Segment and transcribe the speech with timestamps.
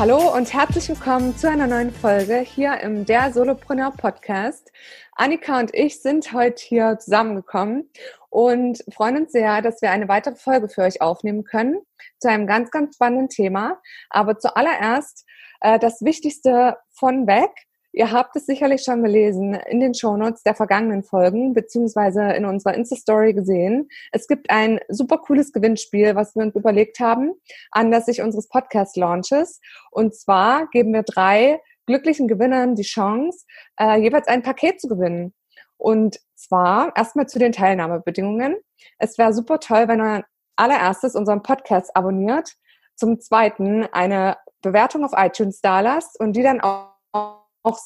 [0.00, 4.72] Hallo und herzlich willkommen zu einer neuen Folge hier im Der Solopreneur Podcast.
[5.12, 7.90] Annika und ich sind heute hier zusammengekommen
[8.30, 11.82] und freuen uns sehr, dass wir eine weitere Folge für euch aufnehmen können
[12.18, 13.78] zu einem ganz, ganz spannenden Thema.
[14.08, 15.26] Aber zuallererst
[15.60, 17.50] äh, das Wichtigste von weg.
[17.92, 22.74] Ihr habt es sicherlich schon gelesen in den Shownotes der vergangenen Folgen, beziehungsweise in unserer
[22.74, 23.88] Insta-Story gesehen.
[24.12, 27.32] Es gibt ein super cooles Gewinnspiel, was wir uns überlegt haben,
[27.72, 29.60] an sich unseres Podcast-Launches.
[29.90, 33.44] Und zwar geben wir drei glücklichen Gewinnern die Chance,
[33.78, 35.34] äh, jeweils ein Paket zu gewinnen.
[35.76, 38.56] Und zwar erstmal zu den Teilnahmebedingungen.
[38.98, 40.24] Es wäre super toll, wenn ihr
[40.56, 42.54] allererstes unseren Podcast abonniert,
[42.94, 47.78] zum zweiten eine Bewertung auf iTunes da lasst und die dann auch, auch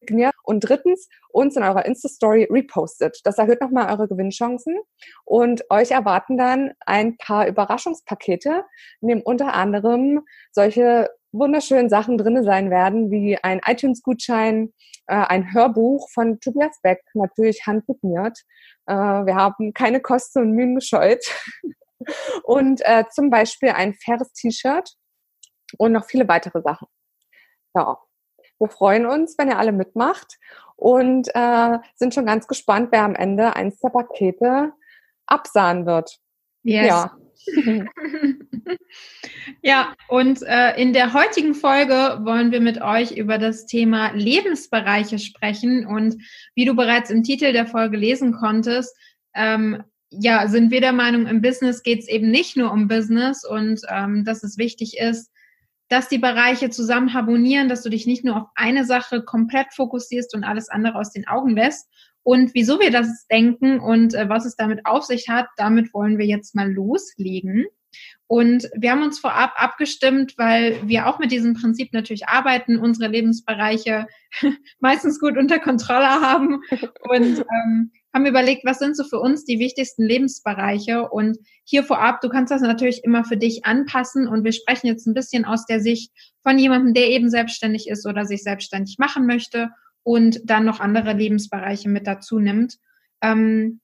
[0.00, 3.20] signiert und drittens uns in eurer Insta-Story repostet.
[3.24, 4.78] Das erhöht nochmal eure Gewinnchancen
[5.24, 8.64] und euch erwarten dann ein paar Überraschungspakete,
[9.00, 14.72] in dem unter anderem solche wunderschönen Sachen drinne sein werden, wie ein iTunes-Gutschein,
[15.06, 18.38] äh, ein Hörbuch von Tobias Beck, natürlich handsigniert.
[18.86, 21.24] Äh, wir haben keine Kosten und Mühen gescheut.
[22.44, 24.94] und äh, zum Beispiel ein faires T-Shirt
[25.78, 26.86] und noch viele weitere Sachen.
[27.76, 27.98] Ja,
[28.58, 30.38] wir freuen uns, wenn ihr alle mitmacht
[30.76, 34.72] und äh, sind schon ganz gespannt, wer am Ende eins der Pakete
[35.26, 36.18] absahen wird.
[36.62, 36.86] Yes.
[36.86, 37.16] Ja.
[39.62, 45.18] ja, und äh, in der heutigen Folge wollen wir mit euch über das Thema Lebensbereiche
[45.18, 45.86] sprechen.
[45.86, 46.16] Und
[46.54, 48.96] wie du bereits im Titel der Folge lesen konntest,
[49.34, 53.44] ähm, ja, sind wir der Meinung, im Business geht es eben nicht nur um Business
[53.44, 55.30] und ähm, dass es wichtig ist,
[55.88, 60.34] dass die Bereiche zusammen harmonieren, dass du dich nicht nur auf eine Sache komplett fokussierst
[60.34, 61.88] und alles andere aus den Augen lässt.
[62.22, 66.18] Und wieso wir das denken und äh, was es damit auf sich hat, damit wollen
[66.18, 67.66] wir jetzt mal loslegen.
[68.26, 73.10] Und wir haben uns vorab abgestimmt, weil wir auch mit diesem Prinzip natürlich arbeiten, unsere
[73.10, 74.06] Lebensbereiche
[74.80, 76.62] meistens gut unter Kontrolle haben
[77.08, 81.06] und ähm, haben überlegt, was sind so für uns die wichtigsten Lebensbereiche.
[81.06, 84.26] Und hier vorab, du kannst das natürlich immer für dich anpassen.
[84.26, 86.12] Und wir sprechen jetzt ein bisschen aus der Sicht
[86.42, 89.70] von jemandem, der eben selbstständig ist oder sich selbstständig machen möchte
[90.02, 92.78] und dann noch andere Lebensbereiche mit dazu nimmt.
[93.20, 93.80] Ähm,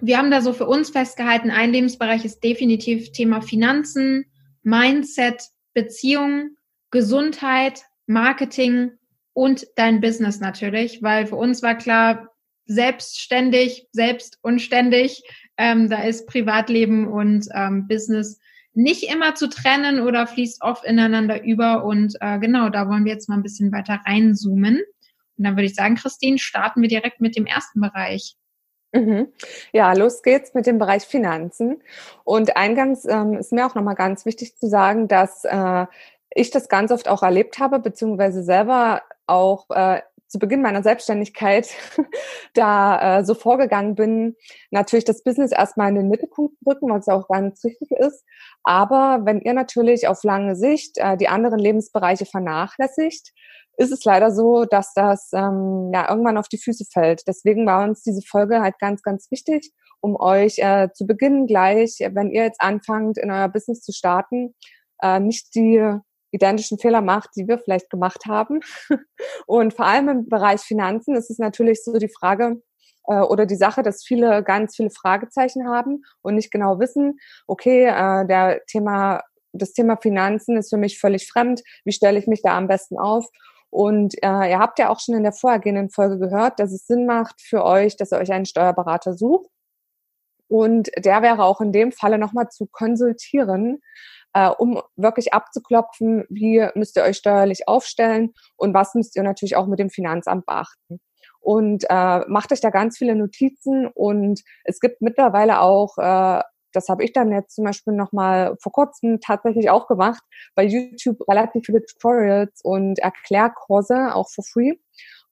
[0.00, 4.24] wir haben da so für uns festgehalten, ein Lebensbereich ist definitiv Thema Finanzen,
[4.64, 5.40] Mindset,
[5.72, 6.56] Beziehung,
[6.90, 8.90] Gesundheit, Marketing
[9.34, 12.28] und dein Business natürlich, weil für uns war klar,
[12.68, 15.22] selbstständig, selbst unständig,
[15.56, 18.38] ähm, da ist Privatleben und ähm, Business
[18.74, 23.12] nicht immer zu trennen oder fließt oft ineinander über und äh, genau, da wollen wir
[23.12, 24.76] jetzt mal ein bisschen weiter reinzoomen.
[25.36, 28.36] Und dann würde ich sagen, Christine, starten wir direkt mit dem ersten Bereich.
[28.92, 29.28] Mhm.
[29.72, 31.82] Ja, los geht's mit dem Bereich Finanzen.
[32.24, 35.86] Und eingangs ähm, ist mir auch nochmal ganz wichtig zu sagen, dass äh,
[36.34, 41.68] ich das ganz oft auch erlebt habe, beziehungsweise selber auch äh, zu Beginn meiner Selbstständigkeit
[42.54, 44.36] da äh, so vorgegangen bin,
[44.70, 48.24] natürlich das Business erstmal in den Mittelpunkt rücken, was ja auch ganz richtig ist.
[48.62, 53.32] Aber wenn ihr natürlich auf lange Sicht äh, die anderen Lebensbereiche vernachlässigt,
[53.78, 57.22] ist es leider so, dass das ähm, ja irgendwann auf die Füße fällt.
[57.26, 61.98] Deswegen war uns diese Folge halt ganz, ganz wichtig, um euch äh, zu Beginn gleich,
[62.12, 64.54] wenn ihr jetzt anfangt, in euer Business zu starten,
[65.00, 68.60] äh, nicht die identischen Fehler macht, die wir vielleicht gemacht haben.
[69.46, 72.62] Und vor allem im Bereich Finanzen ist es natürlich so die Frage,
[73.08, 77.86] äh, oder die Sache, dass viele ganz viele Fragezeichen haben und nicht genau wissen, okay,
[77.86, 79.22] äh, der Thema,
[79.52, 81.62] das Thema Finanzen ist für mich völlig fremd.
[81.84, 83.26] Wie stelle ich mich da am besten auf?
[83.70, 87.06] Und äh, ihr habt ja auch schon in der vorhergehenden Folge gehört, dass es Sinn
[87.06, 89.50] macht für euch, dass ihr euch einen Steuerberater sucht.
[90.48, 93.82] Und der wäre auch in dem Falle nochmal zu konsultieren,
[94.34, 99.56] äh, um wirklich abzuklopfen, wie müsst ihr euch steuerlich aufstellen und was müsst ihr natürlich
[99.56, 101.00] auch mit dem Finanzamt beachten.
[101.40, 106.42] Und äh, macht euch da ganz viele Notizen und es gibt mittlerweile auch äh,
[106.72, 110.22] das habe ich dann jetzt zum Beispiel nochmal vor kurzem tatsächlich auch gemacht,
[110.54, 114.74] bei YouTube relativ viele Tutorials und Erklärkurse, auch for free,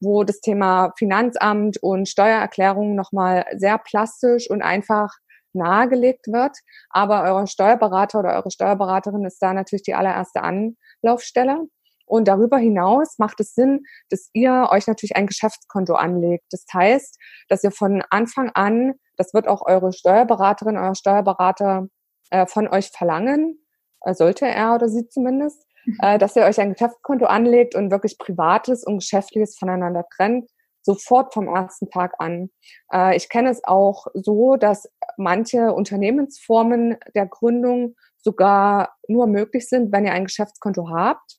[0.01, 5.15] wo das Thema Finanzamt und Steuererklärung nochmal sehr plastisch und einfach
[5.57, 6.57] nahegelegt wird.
[6.91, 11.67] Aber euer Steuerberater oder eure Steuerberaterin ist da natürlich die allererste Anlaufstelle.
[12.07, 16.45] Und darüber hinaus macht es Sinn, dass ihr euch natürlich ein Geschäftskonto anlegt.
[16.51, 17.19] Das heißt,
[17.49, 21.89] dass ihr von Anfang an, das wird auch eure Steuerberaterin, euer Steuerberater
[22.31, 23.59] äh, von euch verlangen,
[24.03, 25.99] äh, sollte er oder sie zumindest, mhm.
[26.01, 30.49] äh, dass ihr euch ein Geschäftskonto anlegt und wirklich Privates und Geschäftliches voneinander trennt,
[30.87, 32.51] sofort vom ersten Tag an.
[32.91, 34.89] Äh, ich kenne es auch so, dass
[35.19, 41.39] manche Unternehmensformen der Gründung sogar nur möglich sind, wenn ihr ein Geschäftskonto habt.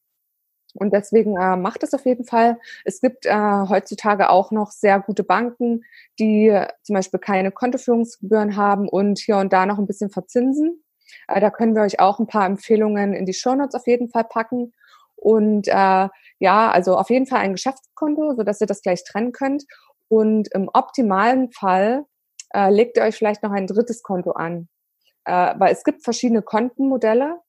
[0.73, 2.59] Und deswegen äh, macht es auf jeden Fall.
[2.85, 5.83] Es gibt äh, heutzutage auch noch sehr gute Banken,
[6.19, 10.83] die zum Beispiel keine Kontoführungsgebühren haben und hier und da noch ein bisschen verzinsen.
[11.27, 14.25] Äh, da können wir euch auch ein paar Empfehlungen in die Shownotes auf jeden Fall
[14.25, 14.73] packen.
[15.17, 16.07] Und äh,
[16.39, 19.63] ja, also auf jeden Fall ein Geschäftskonto, so dass ihr das gleich trennen könnt.
[20.07, 22.05] Und im optimalen Fall
[22.53, 24.69] äh, legt ihr euch vielleicht noch ein drittes Konto an.
[25.25, 27.39] Äh, weil es gibt verschiedene Kontenmodelle,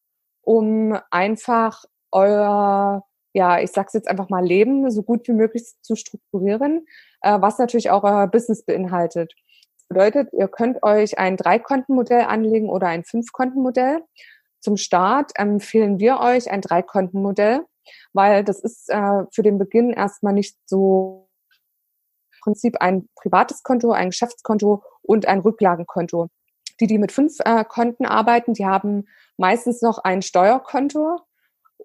[0.43, 3.05] um einfach euer
[3.35, 6.87] ja, ich sag's jetzt einfach mal, Leben so gut wie möglich zu strukturieren,
[7.23, 9.33] äh, was natürlich auch euer Business beinhaltet.
[9.77, 14.03] Das bedeutet, ihr könnt euch ein Dreikontenmodell anlegen oder ein Fünfkontenmodell.
[14.61, 17.65] Zum Start empfehlen wir euch ein Dreikontenmodell,
[18.13, 21.29] weil das ist äh, für den Beginn erstmal nicht so
[22.33, 26.29] im Prinzip ein privates Konto, ein Geschäftskonto und ein Rücklagenkonto.
[26.81, 31.21] Die, die mit fünf äh, Konten arbeiten, die haben meistens noch ein Steuerkonto,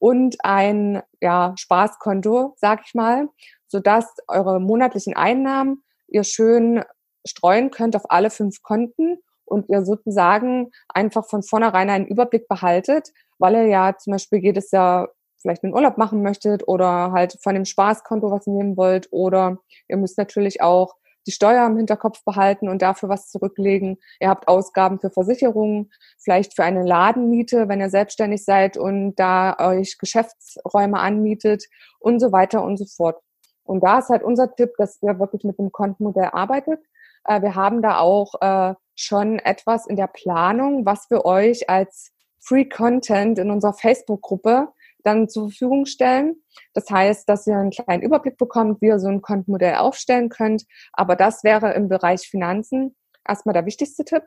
[0.03, 3.29] und ein ja, Spaßkonto, sag ich mal,
[3.67, 6.83] sodass eure monatlichen Einnahmen ihr schön
[7.25, 13.09] streuen könnt auf alle fünf Konten und ihr sozusagen einfach von vornherein einen Überblick behaltet,
[13.37, 15.09] weil ihr ja zum Beispiel jedes Jahr
[15.41, 19.57] vielleicht einen Urlaub machen möchtet oder halt von dem Spaßkonto was nehmen wollt oder
[19.87, 20.95] ihr müsst natürlich auch
[21.27, 23.97] die Steuer im Hinterkopf behalten und dafür was zurücklegen.
[24.19, 29.55] Ihr habt Ausgaben für Versicherungen, vielleicht für eine Ladenmiete, wenn ihr selbstständig seid und da
[29.59, 31.65] euch Geschäftsräume anmietet
[31.99, 33.21] und so weiter und so fort.
[33.63, 36.79] Und da ist halt unser Tipp, dass ihr wirklich mit dem Kontenmodell arbeitet.
[37.25, 42.11] Äh, wir haben da auch äh, schon etwas in der Planung, was wir euch als
[42.39, 44.69] Free Content in unserer Facebook-Gruppe
[45.03, 46.43] dann zur Verfügung stellen.
[46.73, 50.65] Das heißt, dass ihr einen kleinen Überblick bekommt, wie ihr so ein Kontenmodell aufstellen könnt.
[50.91, 52.95] Aber das wäre im Bereich Finanzen
[53.27, 54.23] erstmal der wichtigste Tipp.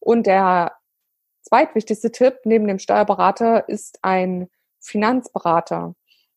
[0.00, 0.72] Und der
[1.42, 4.48] zweitwichtigste Tipp neben dem Steuerberater ist ein
[4.80, 5.94] Finanzberater.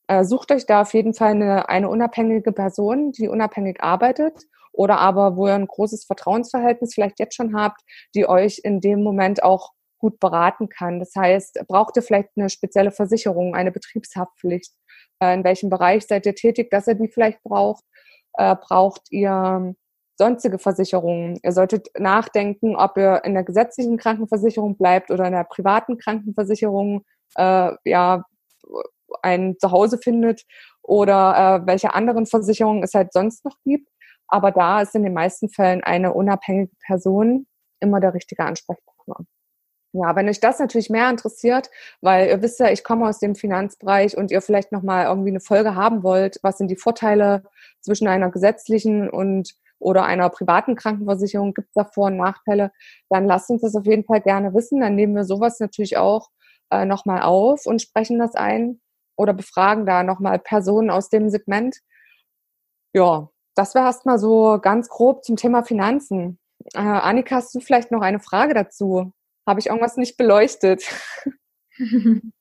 [0.07, 4.99] Äh, sucht euch da auf jeden Fall eine, eine unabhängige Person, die unabhängig arbeitet oder
[4.99, 7.81] aber wo ihr ein großes Vertrauensverhältnis vielleicht jetzt schon habt,
[8.15, 10.99] die euch in dem Moment auch gut beraten kann.
[10.99, 14.73] Das heißt, braucht ihr vielleicht eine spezielle Versicherung, eine Betriebshaftpflicht?
[15.21, 17.83] Äh, in welchem Bereich seid ihr tätig, dass ihr die vielleicht braucht?
[18.33, 19.75] Äh, braucht ihr
[20.17, 21.39] sonstige Versicherungen?
[21.43, 27.03] Ihr solltet nachdenken, ob ihr in der gesetzlichen Krankenversicherung bleibt oder in der privaten Krankenversicherung
[27.35, 28.23] äh, ja
[29.21, 30.43] ein Zuhause findet
[30.81, 33.87] oder äh, welche anderen Versicherungen es halt sonst noch gibt.
[34.31, 37.45] Aber da ist in den meisten Fällen eine unabhängige Person
[37.79, 39.25] immer der richtige Ansprechpartner.
[39.93, 41.69] Ja, wenn euch das natürlich mehr interessiert,
[41.99, 45.41] weil ihr wisst ja, ich komme aus dem Finanzbereich und ihr vielleicht nochmal irgendwie eine
[45.41, 47.43] Folge haben wollt, was sind die Vorteile
[47.81, 52.71] zwischen einer gesetzlichen und oder einer privaten Krankenversicherung, gibt es da Vor- und Nachteile,
[53.09, 54.79] dann lasst uns das auf jeden Fall gerne wissen.
[54.79, 56.29] Dann nehmen wir sowas natürlich auch
[56.69, 58.79] äh, nochmal auf und sprechen das ein
[59.17, 61.79] oder befragen da nochmal Personen aus dem Segment.
[62.93, 66.39] Ja, das wäre erstmal so ganz grob zum Thema Finanzen.
[66.73, 69.13] Äh, Annika, hast du vielleicht noch eine Frage dazu?
[69.47, 70.83] Habe ich irgendwas nicht beleuchtet?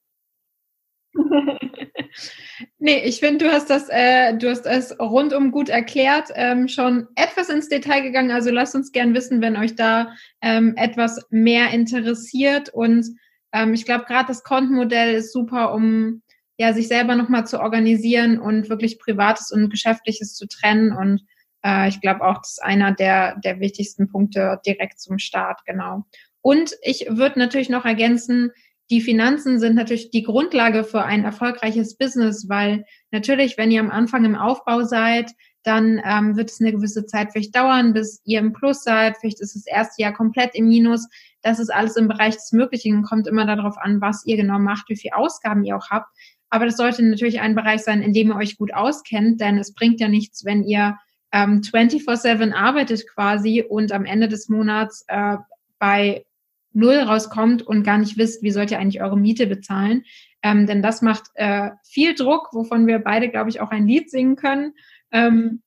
[2.78, 7.08] nee, ich finde, du hast das, äh, du hast es rundum gut erklärt, ähm, schon
[7.16, 8.30] etwas ins Detail gegangen.
[8.30, 12.68] Also lasst uns gern wissen, wenn euch da ähm, etwas mehr interessiert.
[12.68, 13.06] Und
[13.52, 16.22] ähm, ich glaube, gerade das Kontenmodell ist super, um
[16.60, 20.92] ja sich selber nochmal zu organisieren und wirklich Privates und Geschäftliches zu trennen.
[20.92, 21.22] Und
[21.64, 26.04] äh, ich glaube auch, das ist einer der, der wichtigsten Punkte direkt zum Start, genau.
[26.42, 28.50] Und ich würde natürlich noch ergänzen,
[28.90, 33.90] die Finanzen sind natürlich die Grundlage für ein erfolgreiches Business, weil natürlich, wenn ihr am
[33.90, 35.30] Anfang im Aufbau seid,
[35.62, 39.16] dann ähm, wird es eine gewisse Zeit vielleicht dauern, bis ihr im Plus seid.
[39.18, 41.08] Vielleicht ist das erste Jahr komplett im Minus.
[41.40, 44.90] das ist alles im Bereich des Möglichen, kommt immer darauf an, was ihr genau macht,
[44.90, 46.08] wie viel Ausgaben ihr auch habt.
[46.50, 49.72] Aber das sollte natürlich ein Bereich sein, in dem ihr euch gut auskennt, denn es
[49.72, 50.98] bringt ja nichts, wenn ihr
[51.32, 55.36] ähm, 24-7 arbeitet quasi und am Ende des Monats äh,
[55.78, 56.24] bei
[56.72, 60.04] Null rauskommt und gar nicht wisst, wie sollt ihr eigentlich eure Miete bezahlen.
[60.42, 64.10] Ähm, denn das macht äh, viel Druck, wovon wir beide, glaube ich, auch ein Lied
[64.10, 64.74] singen können.
[65.12, 65.62] Ähm,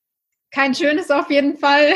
[0.51, 1.93] kein schönes auf jeden Fall.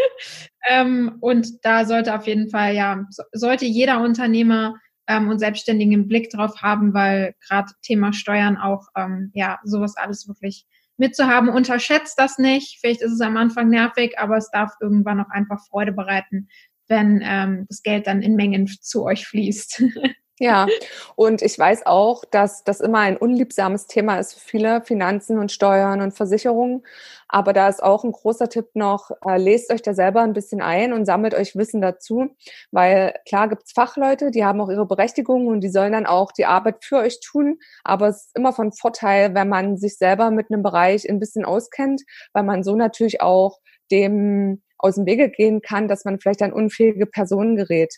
[0.68, 4.74] ähm, und da sollte auf jeden Fall, ja, so, sollte jeder Unternehmer
[5.10, 9.96] ähm, und Selbstständigen einen Blick drauf haben, weil gerade Thema Steuern auch, ähm, ja, sowas
[9.96, 10.66] alles wirklich
[10.98, 11.48] mitzuhaben.
[11.48, 12.78] Unterschätzt das nicht.
[12.80, 16.48] Vielleicht ist es am Anfang nervig, aber es darf irgendwann auch einfach Freude bereiten,
[16.86, 19.82] wenn ähm, das Geld dann in Mengen zu euch fließt.
[20.42, 20.72] Ja,
[21.16, 25.52] und ich weiß auch, dass das immer ein unliebsames Thema ist für viele, Finanzen und
[25.52, 26.82] Steuern und Versicherungen.
[27.28, 30.62] Aber da ist auch ein großer Tipp noch, äh, lest euch da selber ein bisschen
[30.62, 32.28] ein und sammelt euch Wissen dazu.
[32.70, 36.46] Weil klar gibt's Fachleute, die haben auch ihre Berechtigung und die sollen dann auch die
[36.46, 37.58] Arbeit für euch tun.
[37.84, 41.44] Aber es ist immer von Vorteil, wenn man sich selber mit einem Bereich ein bisschen
[41.44, 42.00] auskennt,
[42.32, 43.58] weil man so natürlich auch
[43.92, 47.94] dem aus dem Wege gehen kann, dass man vielleicht an unfähige Personen gerät.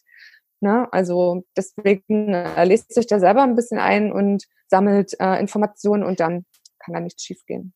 [0.63, 0.89] Ne?
[0.93, 6.21] Also deswegen äh, lest euch da selber ein bisschen ein und sammelt äh, Informationen und
[6.21, 6.45] dann
[6.79, 7.75] kann da nichts schiefgehen.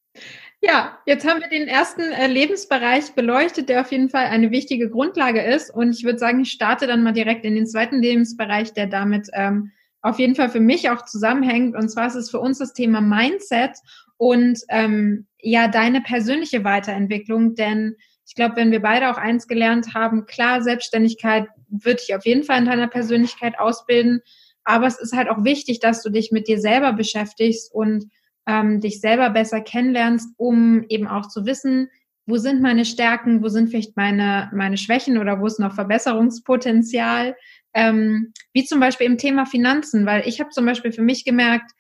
[0.63, 4.89] Ja, jetzt haben wir den ersten äh, Lebensbereich beleuchtet, der auf jeden Fall eine wichtige
[4.89, 5.71] Grundlage ist.
[5.73, 9.29] Und ich würde sagen, ich starte dann mal direkt in den zweiten Lebensbereich, der damit
[9.35, 11.77] ähm, auf jeden Fall für mich auch zusammenhängt.
[11.77, 13.73] Und zwar ist es für uns das Thema Mindset
[14.17, 17.55] und ähm, ja, deine persönliche Weiterentwicklung.
[17.55, 22.27] Denn ich glaube, wenn wir beide auch eins gelernt haben, klar, Selbstständigkeit wird dich auf
[22.27, 24.21] jeden Fall in deiner Persönlichkeit ausbilden,
[24.65, 28.11] aber es ist halt auch wichtig, dass du dich mit dir selber beschäftigst und
[28.47, 31.89] ähm, dich selber besser kennenlernst, um eben auch zu wissen,
[32.27, 37.37] wo sind meine Stärken, wo sind vielleicht meine, meine Schwächen oder wo ist noch Verbesserungspotenzial,
[37.75, 41.71] ähm, wie zum Beispiel im Thema Finanzen, weil ich habe zum Beispiel für mich gemerkt,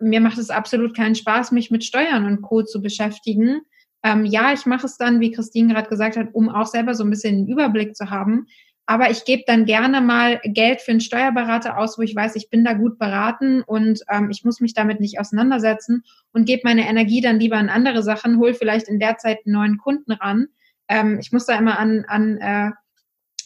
[0.00, 2.62] mir macht es absolut keinen Spaß, mich mit Steuern und Co.
[2.62, 3.60] zu beschäftigen.
[4.06, 7.02] Ähm, ja, ich mache es dann, wie Christine gerade gesagt hat, um auch selber so
[7.02, 8.46] ein bisschen einen Überblick zu haben.
[8.86, 12.48] Aber ich gebe dann gerne mal Geld für einen Steuerberater aus, wo ich weiß, ich
[12.48, 16.88] bin da gut beraten und ähm, ich muss mich damit nicht auseinandersetzen und gebe meine
[16.88, 20.46] Energie dann lieber an andere Sachen, hol vielleicht in der Zeit einen neuen Kunden ran.
[20.86, 22.70] Ähm, ich muss da immer an, an äh,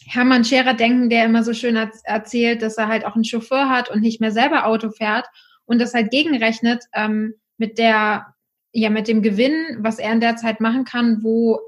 [0.05, 3.89] Hermann Scherer denken, der immer so schön erzählt, dass er halt auch einen Chauffeur hat
[3.89, 5.25] und nicht mehr selber Auto fährt
[5.65, 8.35] und das halt gegenrechnet ähm, mit der
[8.73, 11.59] ja mit dem Gewinn, was er in der Zeit machen kann, wo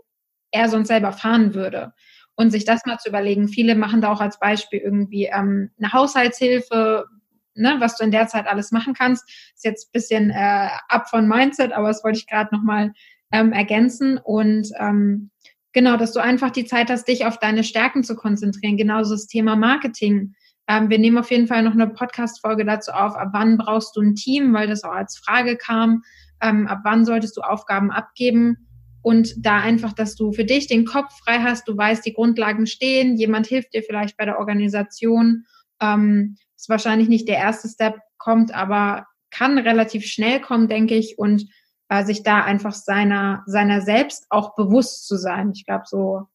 [0.52, 1.94] er sonst selber fahren würde.
[2.36, 3.48] Und sich das mal zu überlegen.
[3.48, 7.06] Viele machen da auch als Beispiel irgendwie ähm, eine Haushaltshilfe,
[7.54, 9.30] ne, was du in der Zeit alles machen kannst.
[9.54, 12.94] Ist jetzt ein bisschen äh, ab von Mindset, aber das wollte ich gerade nochmal
[13.32, 14.18] ähm, ergänzen.
[14.18, 15.30] Und ähm,
[15.74, 18.78] genau, dass du einfach die Zeit hast, dich auf deine Stärken zu konzentrieren.
[18.78, 20.34] Genauso das Thema Marketing.
[20.68, 24.02] Ähm, wir nehmen auf jeden Fall noch eine Podcast-Folge dazu auf, ab wann brauchst du
[24.02, 26.02] ein Team, weil das auch als Frage kam
[26.44, 28.68] ähm, ab wann solltest du Aufgaben abgeben
[29.02, 32.68] und da einfach, dass du für dich den Kopf frei hast, du weißt, die Grundlagen
[32.68, 35.46] stehen, jemand hilft dir vielleicht bei der Organisation.
[35.82, 41.18] Ähm, ist wahrscheinlich nicht der erste Step, kommt aber kann relativ schnell kommen, denke ich,
[41.18, 41.48] und
[41.90, 45.52] äh, sich da einfach seiner, seiner selbst auch bewusst zu sein.
[45.56, 46.28] Ich glaube, so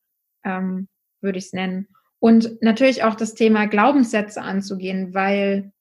[0.45, 0.89] ähm,
[1.21, 1.89] würde ich es nennen.
[2.19, 5.73] Und natürlich auch das Thema Glaubenssätze anzugehen, weil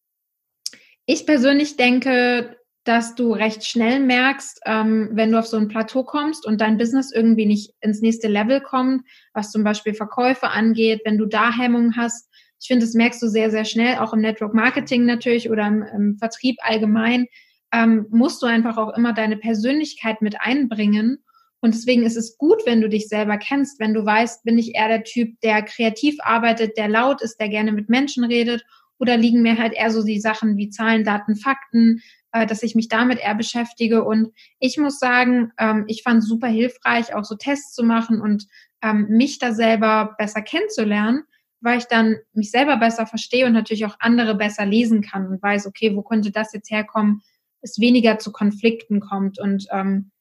[1.06, 2.58] ich persönlich denke,
[2.88, 6.78] dass du recht schnell merkst, ähm, wenn du auf so ein Plateau kommst und dein
[6.78, 9.04] Business irgendwie nicht ins nächste Level kommt,
[9.34, 12.30] was zum Beispiel Verkäufe angeht, wenn du da Hemmungen hast.
[12.60, 15.84] Ich finde, das merkst du sehr, sehr schnell, auch im Network Marketing natürlich oder im,
[15.84, 17.28] im Vertrieb allgemein,
[17.74, 21.20] ähm, musst du einfach auch immer deine Persönlichkeit mit einbringen.
[21.60, 24.76] Und deswegen ist es gut, wenn du dich selber kennst, wenn du weißt, bin ich
[24.76, 28.64] eher der Typ, der kreativ arbeitet, der laut ist, der gerne mit Menschen redet
[29.00, 32.02] oder liegen mir halt eher so die Sachen wie Zahlen, Daten, Fakten,
[32.46, 34.04] dass ich mich damit eher beschäftige.
[34.04, 38.22] Und ich muss sagen, ähm, ich fand es super hilfreich, auch so Tests zu machen
[38.22, 38.46] und
[38.82, 41.24] ähm, mich da selber besser kennenzulernen,
[41.62, 45.42] weil ich dann mich selber besser verstehe und natürlich auch andere besser lesen kann und
[45.42, 47.22] weiß, okay, wo könnte das jetzt herkommen,
[47.62, 49.40] es weniger zu Konflikten kommt.
[49.40, 50.12] Und ähm,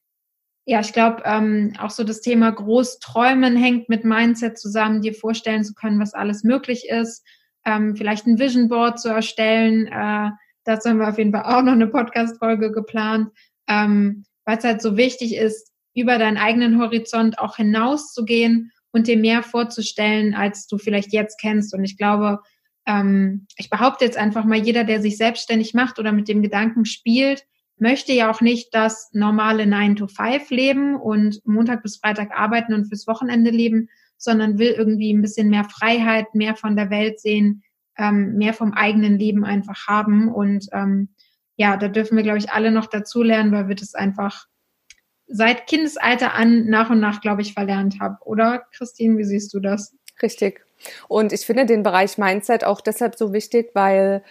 [0.64, 5.64] ja, ich glaube, ähm, auch so das Thema Großträumen hängt mit Mindset zusammen, dir vorstellen
[5.64, 7.24] zu können, was alles möglich ist,
[7.64, 10.30] ähm, vielleicht ein Vision Board zu erstellen, äh,
[10.66, 13.30] Dazu haben wir auf jeden Fall auch noch eine Podcast-Folge geplant,
[13.68, 19.16] ähm, weil es halt so wichtig ist, über deinen eigenen Horizont auch hinauszugehen und dir
[19.16, 21.72] mehr vorzustellen, als du vielleicht jetzt kennst.
[21.72, 22.40] Und ich glaube,
[22.86, 26.84] ähm, ich behaupte jetzt einfach mal, jeder, der sich selbstständig macht oder mit dem Gedanken
[26.84, 27.44] spielt,
[27.78, 33.06] möchte ja auch nicht das normale 9-to-5 leben und Montag bis Freitag arbeiten und fürs
[33.06, 37.62] Wochenende leben, sondern will irgendwie ein bisschen mehr Freiheit, mehr von der Welt sehen,
[37.98, 40.32] ähm, mehr vom eigenen Leben einfach haben.
[40.32, 41.08] Und ähm,
[41.56, 44.46] ja, da dürfen wir, glaube ich, alle noch dazulernen, weil wir das einfach
[45.26, 48.16] seit Kindesalter an nach und nach, glaube ich, verlernt haben.
[48.20, 49.94] Oder, Christine, wie siehst du das?
[50.22, 50.64] Richtig.
[51.08, 54.22] Und ich finde den Bereich Mindset auch deshalb so wichtig, weil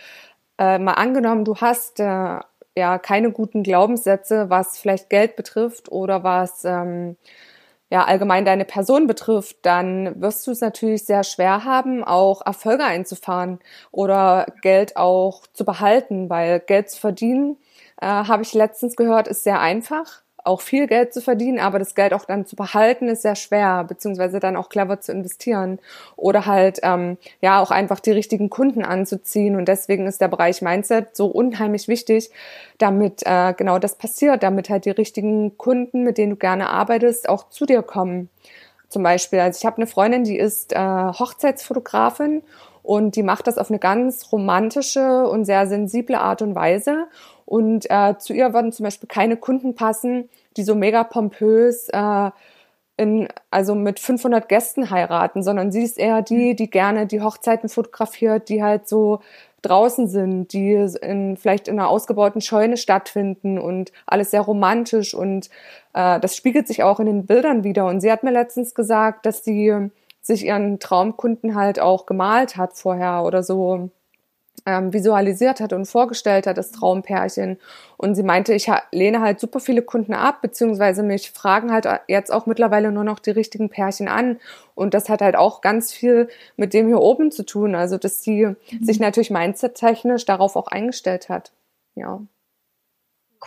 [0.57, 2.39] äh, mal angenommen, du hast äh,
[2.77, 7.17] ja keine guten Glaubenssätze, was vielleicht Geld betrifft oder was ähm,
[7.89, 12.83] ja allgemein deine Person betrifft, dann wirst du es natürlich sehr schwer haben, auch Erfolge
[12.83, 13.59] einzufahren
[13.91, 17.57] oder Geld auch zu behalten, weil Geld zu verdienen,
[18.01, 21.95] äh, habe ich letztens gehört, ist sehr einfach auch viel Geld zu verdienen, aber das
[21.95, 25.79] Geld auch dann zu behalten ist sehr schwer, beziehungsweise dann auch clever zu investieren
[26.15, 29.55] oder halt ähm, ja auch einfach die richtigen Kunden anzuziehen.
[29.55, 32.29] Und deswegen ist der Bereich Mindset so unheimlich wichtig,
[32.77, 37.27] damit äh, genau das passiert, damit halt die richtigen Kunden, mit denen du gerne arbeitest,
[37.27, 38.29] auch zu dir kommen.
[38.89, 42.43] Zum Beispiel, also ich habe eine Freundin, die ist äh, Hochzeitsfotografin
[42.85, 47.07] und die macht das auf eine ganz romantische und sehr sensible Art und Weise.
[47.45, 52.29] Und äh, zu ihr würden zum Beispiel keine Kunden passen, die so mega pompös äh,
[52.97, 57.69] in, also mit 500 Gästen heiraten, sondern sie ist eher die, die gerne die Hochzeiten
[57.69, 59.19] fotografiert, die halt so
[59.63, 65.49] draußen sind, die in, vielleicht in einer ausgebauten Scheune stattfinden und alles sehr romantisch und
[65.93, 67.87] äh, das spiegelt sich auch in den Bildern wieder.
[67.87, 69.89] Und sie hat mir letztens gesagt, dass sie
[70.25, 73.91] sich ihren Traumkunden halt auch gemalt hat vorher oder so
[74.65, 77.59] ähm, visualisiert hat und vorgestellt hat, das Traumpärchen.
[77.97, 82.33] Und sie meinte, ich lehne halt super viele Kunden ab, beziehungsweise mich fragen halt jetzt
[82.33, 84.39] auch mittlerweile nur noch die richtigen Pärchen an.
[84.73, 86.27] Und das hat halt auch ganz viel
[86.57, 87.75] mit dem hier oben zu tun.
[87.75, 88.55] Also, dass sie mhm.
[88.81, 91.51] sich natürlich mindset-technisch darauf auch eingestellt hat.
[91.93, 92.21] Ja.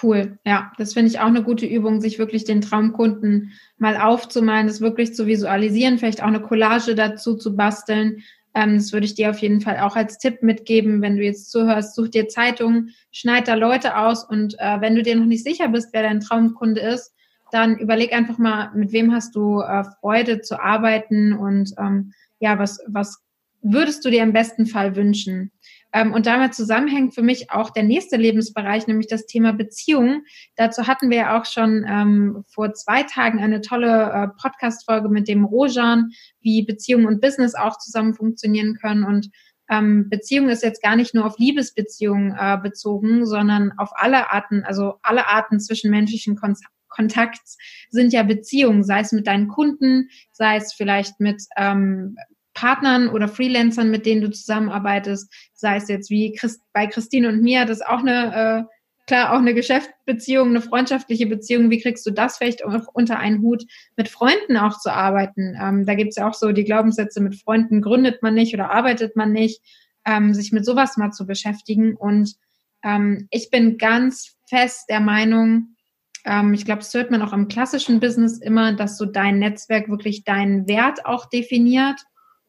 [0.01, 4.69] Cool, ja, das finde ich auch eine gute Übung, sich wirklich den Traumkunden mal aufzumalen,
[4.69, 8.23] das wirklich zu visualisieren, vielleicht auch eine Collage dazu zu basteln,
[8.55, 11.51] ähm, das würde ich dir auf jeden Fall auch als Tipp mitgeben, wenn du jetzt
[11.51, 15.45] zuhörst, such dir Zeitungen, schneid da Leute aus und äh, wenn du dir noch nicht
[15.45, 17.15] sicher bist, wer dein Traumkunde ist,
[17.51, 22.59] dann überleg einfach mal, mit wem hast du äh, Freude zu arbeiten und ähm, ja,
[22.59, 23.23] was, was
[23.63, 25.51] würdest du dir im besten Fall wünschen?
[25.93, 30.23] Ähm, und damit zusammenhängt für mich auch der nächste Lebensbereich, nämlich das Thema Beziehung.
[30.57, 35.29] Dazu hatten wir ja auch schon ähm, vor zwei Tagen eine tolle äh, Podcast-Folge mit
[35.29, 39.05] dem Rojan, wie Beziehung und Business auch zusammen funktionieren können.
[39.05, 39.31] Und
[39.71, 44.65] ähm, Beziehung ist jetzt gar nicht nur auf Liebesbeziehungen äh, bezogen, sondern auf alle Arten,
[44.65, 46.55] also alle Arten zwischenmenschlichen Kon
[46.89, 47.59] Kontakts
[47.91, 52.17] sind ja Beziehungen, sei es mit deinen Kunden, sei es vielleicht mit ähm,
[52.59, 57.41] Partnern oder Freelancern, mit denen du zusammenarbeitest, sei es jetzt wie Christ, bei Christine und
[57.41, 61.71] mir, das ist auch eine, äh, klar, auch eine Geschäftsbeziehung, eine freundschaftliche Beziehung.
[61.71, 63.65] Wie kriegst du das vielleicht auch unter einen Hut,
[63.97, 65.57] mit Freunden auch zu arbeiten?
[65.63, 69.15] Ähm, da gibt's ja auch so die Glaubenssätze, mit Freunden gründet man nicht oder arbeitet
[69.15, 69.63] man nicht,
[70.05, 71.95] ähm, sich mit sowas mal zu beschäftigen.
[71.95, 72.35] Und
[72.83, 75.77] ähm, ich bin ganz fest der Meinung,
[76.25, 79.89] ähm, ich glaube, das hört man auch im klassischen Business immer, dass so dein Netzwerk
[79.89, 82.01] wirklich deinen Wert auch definiert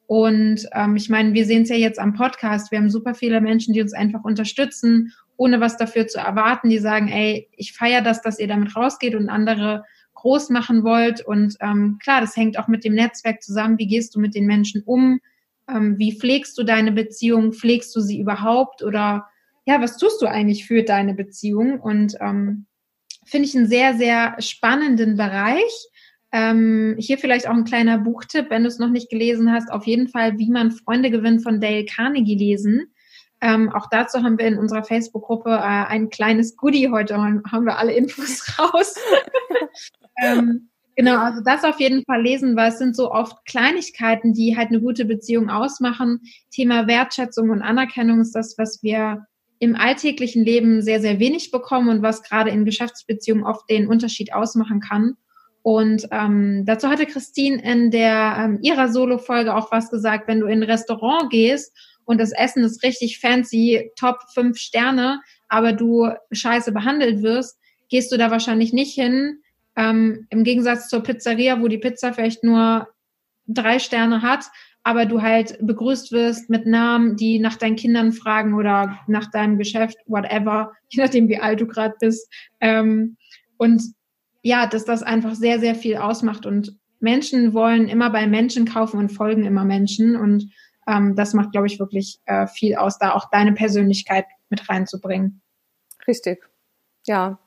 [0.09, 2.71] und ähm, ich meine, wir sehen es ja jetzt am Podcast.
[2.71, 6.71] Wir haben super viele Menschen, die uns einfach unterstützen, ohne was dafür zu erwarten.
[6.71, 11.23] Die sagen, ey, ich feiere das, dass ihr damit rausgeht und andere groß machen wollt.
[11.23, 13.77] Und ähm, klar, das hängt auch mit dem Netzwerk zusammen.
[13.77, 15.19] Wie gehst du mit den Menschen um?
[15.69, 17.53] Ähm, wie pflegst du deine Beziehung?
[17.53, 18.81] Pflegst du sie überhaupt?
[18.81, 19.27] Oder
[19.67, 21.79] ja, was tust du eigentlich für deine Beziehung?
[21.79, 22.65] Und ähm,
[23.25, 25.87] finde ich einen sehr, sehr spannenden Bereich.
[26.31, 29.85] Ähm, hier vielleicht auch ein kleiner Buchtipp, wenn du es noch nicht gelesen hast, auf
[29.85, 32.93] jeden Fall, wie man Freunde gewinnt von Dale Carnegie lesen.
[33.41, 36.89] Ähm, auch dazu haben wir in unserer Facebook-Gruppe äh, ein kleines Goodie.
[36.89, 38.95] Heute haben wir alle Infos raus.
[40.21, 44.57] ähm, genau, also das auf jeden Fall lesen, weil es sind so oft Kleinigkeiten, die
[44.57, 46.21] halt eine gute Beziehung ausmachen.
[46.51, 49.25] Thema Wertschätzung und Anerkennung ist das, was wir
[49.59, 54.33] im alltäglichen Leben sehr, sehr wenig bekommen und was gerade in Geschäftsbeziehungen oft den Unterschied
[54.33, 55.15] ausmachen kann.
[55.61, 60.47] Und ähm, dazu hatte Christine in der ähm, ihrer Solo-Folge auch was gesagt, wenn du
[60.47, 66.09] in ein Restaurant gehst und das Essen ist richtig fancy, top fünf Sterne, aber du
[66.31, 69.41] scheiße behandelt wirst, gehst du da wahrscheinlich nicht hin.
[69.75, 72.87] Ähm, Im Gegensatz zur Pizzeria, wo die Pizza vielleicht nur
[73.47, 74.45] drei Sterne hat,
[74.83, 79.57] aber du halt begrüßt wirst mit Namen, die nach deinen Kindern fragen oder nach deinem
[79.57, 82.31] Geschäft, whatever, je nachdem, wie alt du gerade bist.
[82.59, 83.17] Ähm,
[83.57, 83.83] und
[84.41, 88.99] ja, dass das einfach sehr, sehr viel ausmacht und Menschen wollen immer bei Menschen kaufen
[88.99, 90.51] und folgen immer Menschen und
[90.87, 95.41] ähm, das macht, glaube ich, wirklich äh, viel aus, da auch deine Persönlichkeit mit reinzubringen.
[96.07, 96.43] Richtig.
[97.05, 97.39] Ja,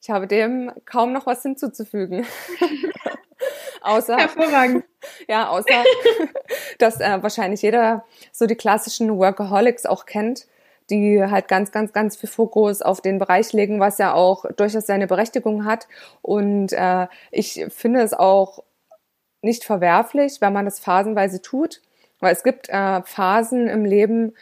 [0.00, 2.26] ich habe dem kaum noch was hinzuzufügen.
[3.80, 4.84] Außer, Hervorragend.
[5.28, 5.84] ja, außer
[6.78, 10.46] dass äh, wahrscheinlich jeder so die klassischen Workaholics auch kennt,
[10.90, 14.86] die halt ganz, ganz, ganz viel Fokus auf den Bereich legen, was ja auch durchaus
[14.86, 15.86] seine Berechtigung hat.
[16.22, 18.62] Und äh, ich finde es auch
[19.42, 21.82] nicht verwerflich, wenn man das phasenweise tut,
[22.20, 24.34] weil es gibt äh, Phasen im Leben,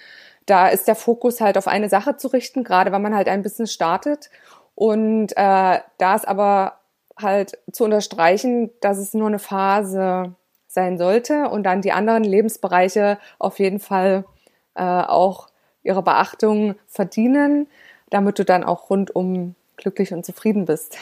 [0.46, 3.42] da ist der Fokus halt auf eine Sache zu richten, gerade wenn man halt ein
[3.42, 4.30] Business startet.
[4.74, 6.78] Und äh, da ist aber
[7.18, 10.34] halt zu unterstreichen, dass es nur eine Phase
[10.68, 14.24] sein sollte und dann die anderen Lebensbereiche auf jeden Fall
[14.74, 15.48] äh, auch
[15.86, 17.66] ihre Beachtung verdienen,
[18.10, 20.96] damit du dann auch rundum glücklich und zufrieden bist.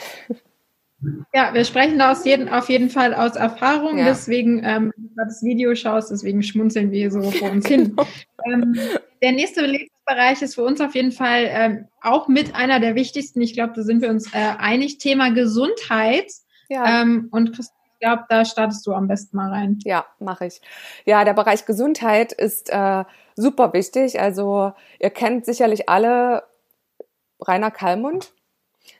[1.33, 3.97] Ja, wir sprechen da aus jeden, auf jeden Fall aus Erfahrung.
[3.97, 4.05] Ja.
[4.05, 7.95] Deswegen, ähm, wenn du das Video schaust, deswegen schmunzeln wir so vor uns hin.
[7.95, 8.07] Genau.
[8.45, 8.79] Ähm,
[9.21, 13.41] der nächste Lebensbereich ist für uns auf jeden Fall ähm, auch mit einer der wichtigsten.
[13.41, 14.97] Ich glaube, da sind wir uns äh, einig.
[14.97, 16.31] Thema Gesundheit.
[16.69, 17.01] Ja.
[17.01, 17.74] Ähm, und Christine,
[18.05, 19.79] glaube, da startest du am besten mal rein.
[19.83, 20.61] Ja, mache ich.
[21.05, 23.03] Ja, der Bereich Gesundheit ist äh,
[23.35, 24.19] super wichtig.
[24.19, 26.43] Also ihr kennt sicherlich alle
[27.41, 28.31] Rainer Kallmund.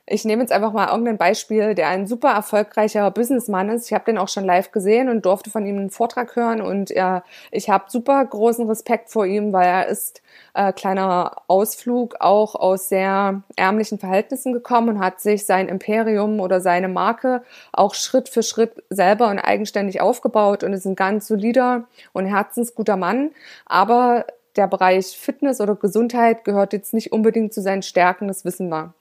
[0.08, 3.88] Ich nehme jetzt einfach mal irgendein Beispiel, der ein super erfolgreicher Businessmann ist.
[3.88, 6.92] Ich habe den auch schon live gesehen und durfte von ihm einen Vortrag hören und
[6.92, 10.22] er, ich habe super großen Respekt vor ihm, weil er ist
[10.54, 16.62] äh, kleiner Ausflug auch aus sehr ärmlichen Verhältnissen gekommen und hat sich sein Imperium oder
[16.62, 21.86] seine Marke auch Schritt für Schritt selber und eigenständig aufgebaut und ist ein ganz solider
[22.14, 23.32] und herzensguter Mann.
[23.66, 28.70] Aber der Bereich Fitness oder Gesundheit gehört jetzt nicht unbedingt zu seinen Stärken, das wissen
[28.70, 28.94] wir.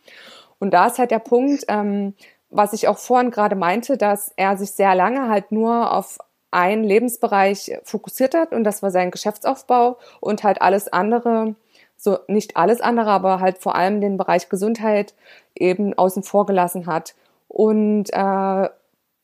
[0.59, 2.15] Und da ist halt der Punkt, ähm,
[2.51, 6.19] was ich auch vorhin gerade meinte, dass er sich sehr lange halt nur auf
[6.51, 11.57] einen Lebensbereich fokussiert hat und das war sein Geschäftsaufbau und halt alles andere,
[11.97, 15.15] so nicht alles andere, aber halt vor allem den Bereich Gesundheit
[15.57, 17.17] eben außen vor gelassen hat.
[17.49, 18.69] Und äh,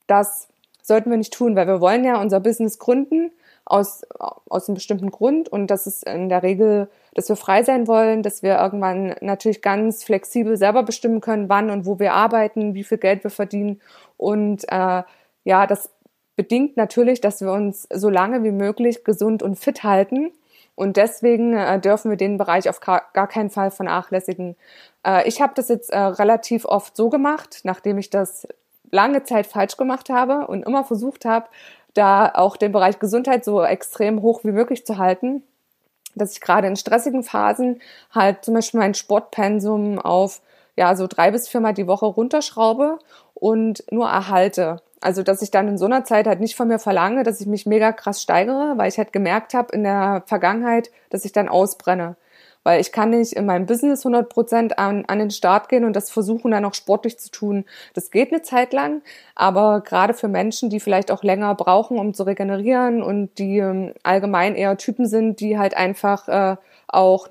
[0.07, 0.49] das
[0.81, 3.31] sollten wir nicht tun, weil wir wollen ja unser Business gründen
[3.71, 4.01] aus,
[4.49, 8.23] aus einem bestimmten Grund und das ist in der Regel dass wir frei sein wollen,
[8.23, 12.83] dass wir irgendwann natürlich ganz flexibel selber bestimmen können, wann und wo wir arbeiten, wie
[12.83, 13.81] viel Geld wir verdienen.
[14.17, 15.03] Und äh,
[15.43, 15.89] ja, das
[16.35, 20.31] bedingt natürlich, dass wir uns so lange wie möglich gesund und fit halten.
[20.75, 24.55] Und deswegen äh, dürfen wir den Bereich auf gar keinen Fall vernachlässigen.
[25.05, 28.47] Äh, ich habe das jetzt äh, relativ oft so gemacht, nachdem ich das
[28.89, 31.47] lange Zeit falsch gemacht habe und immer versucht habe,
[31.93, 35.43] da auch den Bereich Gesundheit so extrem hoch wie möglich zu halten
[36.15, 40.41] dass ich gerade in stressigen Phasen halt zum Beispiel mein Sportpensum auf
[40.75, 42.99] ja so drei bis viermal die Woche runterschraube
[43.33, 44.81] und nur erhalte.
[44.99, 47.47] Also dass ich dann in so einer Zeit halt nicht von mir verlange, dass ich
[47.47, 51.49] mich mega krass steigere, weil ich halt gemerkt habe in der Vergangenheit, dass ich dann
[51.49, 52.15] ausbrenne.
[52.63, 55.95] Weil ich kann nicht in meinem Business 100 Prozent an, an den Start gehen und
[55.95, 57.65] das versuchen dann auch sportlich zu tun.
[57.93, 59.01] Das geht eine Zeit lang,
[59.35, 63.93] aber gerade für Menschen, die vielleicht auch länger brauchen, um zu regenerieren und die ähm,
[64.03, 66.55] allgemein eher Typen sind, die halt einfach äh,
[66.87, 67.29] auch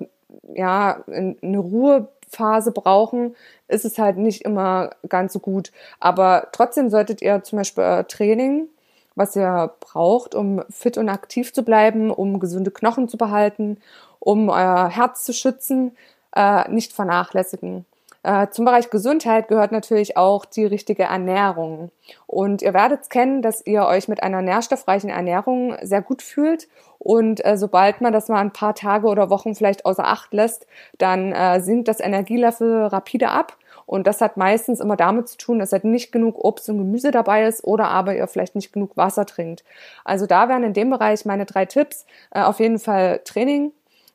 [0.53, 3.35] ja eine Ruhephase brauchen,
[3.67, 5.71] ist es halt nicht immer ganz so gut.
[5.99, 8.67] Aber trotzdem solltet ihr zum Beispiel Training
[9.15, 13.77] was ihr braucht, um fit und aktiv zu bleiben, um gesunde Knochen zu behalten
[14.21, 15.97] um euer Herz zu schützen,
[16.33, 17.85] äh, nicht vernachlässigen.
[18.23, 21.91] Äh, zum Bereich Gesundheit gehört natürlich auch die richtige Ernährung.
[22.27, 26.67] Und ihr werdet kennen, dass ihr euch mit einer nährstoffreichen Ernährung sehr gut fühlt.
[26.99, 30.67] Und äh, sobald man das mal ein paar Tage oder Wochen vielleicht außer Acht lässt,
[30.99, 33.57] dann äh, sinkt das Energielevel rapide ab.
[33.87, 37.09] Und das hat meistens immer damit zu tun, dass halt nicht genug Obst und Gemüse
[37.09, 39.63] dabei ist oder aber ihr vielleicht nicht genug Wasser trinkt.
[40.05, 42.05] Also da wären in dem Bereich meine drei Tipps.
[42.29, 43.71] Äh, auf jeden Fall Training,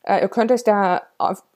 [0.09, 1.03] ihr könnt euch da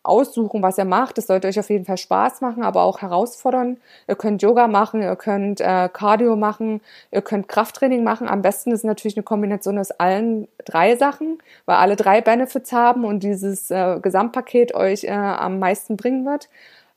[0.02, 1.18] aussuchen, was ihr macht.
[1.18, 3.76] Das sollte euch auf jeden Fall Spaß machen, aber auch herausfordern.
[4.08, 6.80] Ihr könnt Yoga machen, ihr könnt äh, Cardio machen,
[7.12, 8.28] ihr könnt Krafttraining machen.
[8.28, 13.04] Am besten ist natürlich eine Kombination aus allen drei Sachen, weil alle drei Benefits haben
[13.04, 16.48] und dieses äh, Gesamtpaket euch äh, am meisten bringen wird.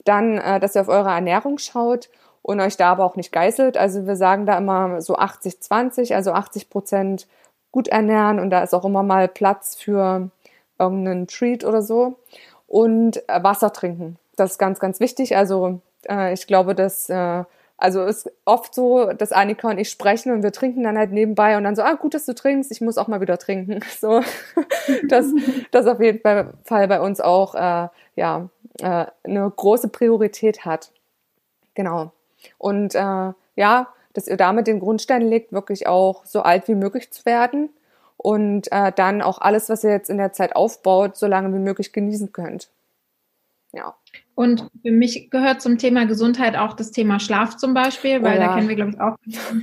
[0.05, 2.09] Dann, äh, dass ihr auf eure Ernährung schaut
[2.41, 3.77] und euch da aber auch nicht geißelt.
[3.77, 7.27] Also wir sagen da immer so 80-20, also 80 Prozent
[7.71, 10.29] gut ernähren und da ist auch immer mal Platz für
[10.83, 12.15] irgendeinen Treat oder so.
[12.67, 14.17] Und äh, Wasser trinken.
[14.35, 15.35] Das ist ganz, ganz wichtig.
[15.37, 17.43] Also äh, ich glaube, dass äh,
[17.83, 21.57] also ist oft so, dass Annika und ich sprechen und wir trinken dann halt nebenbei
[21.57, 23.81] und dann so, ah, gut, dass du trinkst, ich muss auch mal wieder trinken.
[23.99, 24.21] So,
[25.09, 25.27] dass
[25.71, 30.91] das auf jeden Fall bei uns auch äh, ja äh, eine große Priorität hat.
[31.73, 32.11] Genau.
[32.57, 37.11] Und äh, ja, dass ihr damit den Grundstein legt, wirklich auch so alt wie möglich
[37.11, 37.69] zu werden
[38.17, 41.59] und äh, dann auch alles, was ihr jetzt in der Zeit aufbaut, so lange wie
[41.59, 42.69] möglich genießen könnt.
[43.73, 43.95] Ja.
[44.35, 48.41] Und für mich gehört zum Thema Gesundheit auch das Thema Schlaf zum Beispiel, weil oh
[48.41, 48.47] ja.
[48.47, 49.17] da kennen wir, glaube ich, auch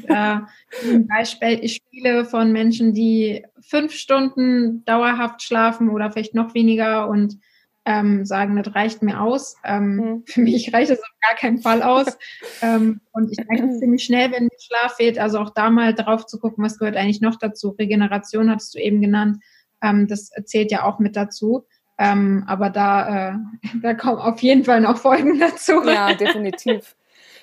[0.08, 7.38] äh, Beispiele von Menschen, die fünf Stunden dauerhaft schlafen oder vielleicht noch weniger und
[7.84, 9.56] ähm, sagen, das reicht mir aus.
[9.64, 10.22] Ähm, mhm.
[10.26, 12.18] Für mich reicht es auf gar keinen Fall aus.
[12.62, 15.18] ähm, und ich merke ziemlich schnell, wenn mir Schlaf fehlt.
[15.18, 17.70] Also auch da mal drauf zu gucken, was gehört eigentlich noch dazu.
[17.70, 19.42] Regeneration hattest du eben genannt.
[19.82, 21.66] Ähm, das zählt ja auch mit dazu.
[21.98, 23.32] Ähm, aber da, äh,
[23.82, 25.82] da kommen auf jeden Fall noch Folgen dazu.
[25.84, 26.96] Ja, definitiv.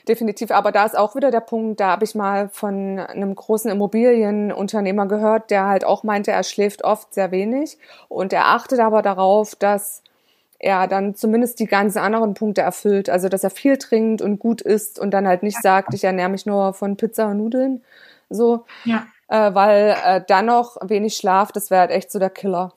[0.08, 3.69] Definitiv, aber da ist auch wieder der Punkt, da habe ich mal von einem großen
[3.69, 9.02] Immobilienunternehmer gehört, der halt auch meinte, er schläft oft sehr wenig und er achtet aber
[9.02, 10.04] darauf, dass
[10.60, 13.10] er dann zumindest die ganzen anderen Punkte erfüllt.
[13.10, 16.30] Also, dass er viel trinkt und gut isst und dann halt nicht sagt, ich ernähre
[16.30, 17.84] mich nur von Pizza und Nudeln.
[18.30, 18.65] So.
[18.86, 19.08] Ja.
[19.30, 22.74] Äh, weil äh, dann noch wenig Schlaf, das wäre halt echt so der Killer.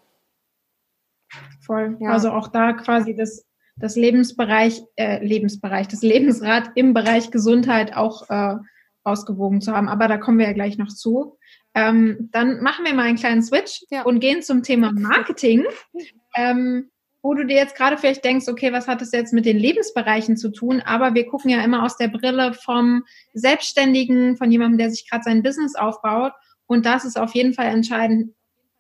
[1.61, 1.97] Voll.
[2.01, 2.11] Ja.
[2.11, 8.29] Also auch da quasi das, das Lebensbereich, äh, Lebensbereich, das Lebensrad im Bereich Gesundheit auch
[8.29, 8.57] äh,
[9.05, 9.89] ausgewogen zu haben.
[9.89, 11.39] Aber da kommen wir ja gleich noch zu.
[11.75, 14.03] Ähm, dann machen wir mal einen kleinen Switch ja.
[14.03, 15.65] und gehen zum Thema Marketing.
[16.37, 16.89] Ähm,
[17.23, 20.37] wo du dir jetzt gerade vielleicht denkst, okay, was hat das jetzt mit den Lebensbereichen
[20.37, 20.81] zu tun?
[20.81, 23.05] Aber wir gucken ja immer aus der Brille vom
[23.35, 26.33] Selbstständigen, von jemandem, der sich gerade sein Business aufbaut.
[26.67, 28.35] Und das ist auf jeden Fall entscheidend,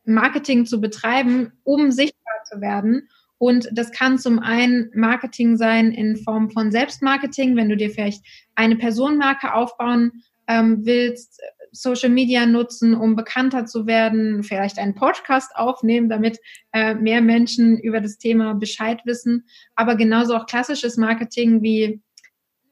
[0.04, 3.08] Marketing zu betreiben, um sichtbar zu werden.
[3.36, 8.24] Und das kann zum einen Marketing sein in Form von Selbstmarketing, wenn du dir vielleicht
[8.54, 11.40] eine Personenmarke aufbauen ähm, willst,
[11.72, 16.38] Social Media nutzen, um bekannter zu werden, vielleicht einen Podcast aufnehmen, damit
[16.72, 19.46] äh, mehr Menschen über das Thema Bescheid wissen.
[19.74, 22.00] Aber genauso auch klassisches Marketing wie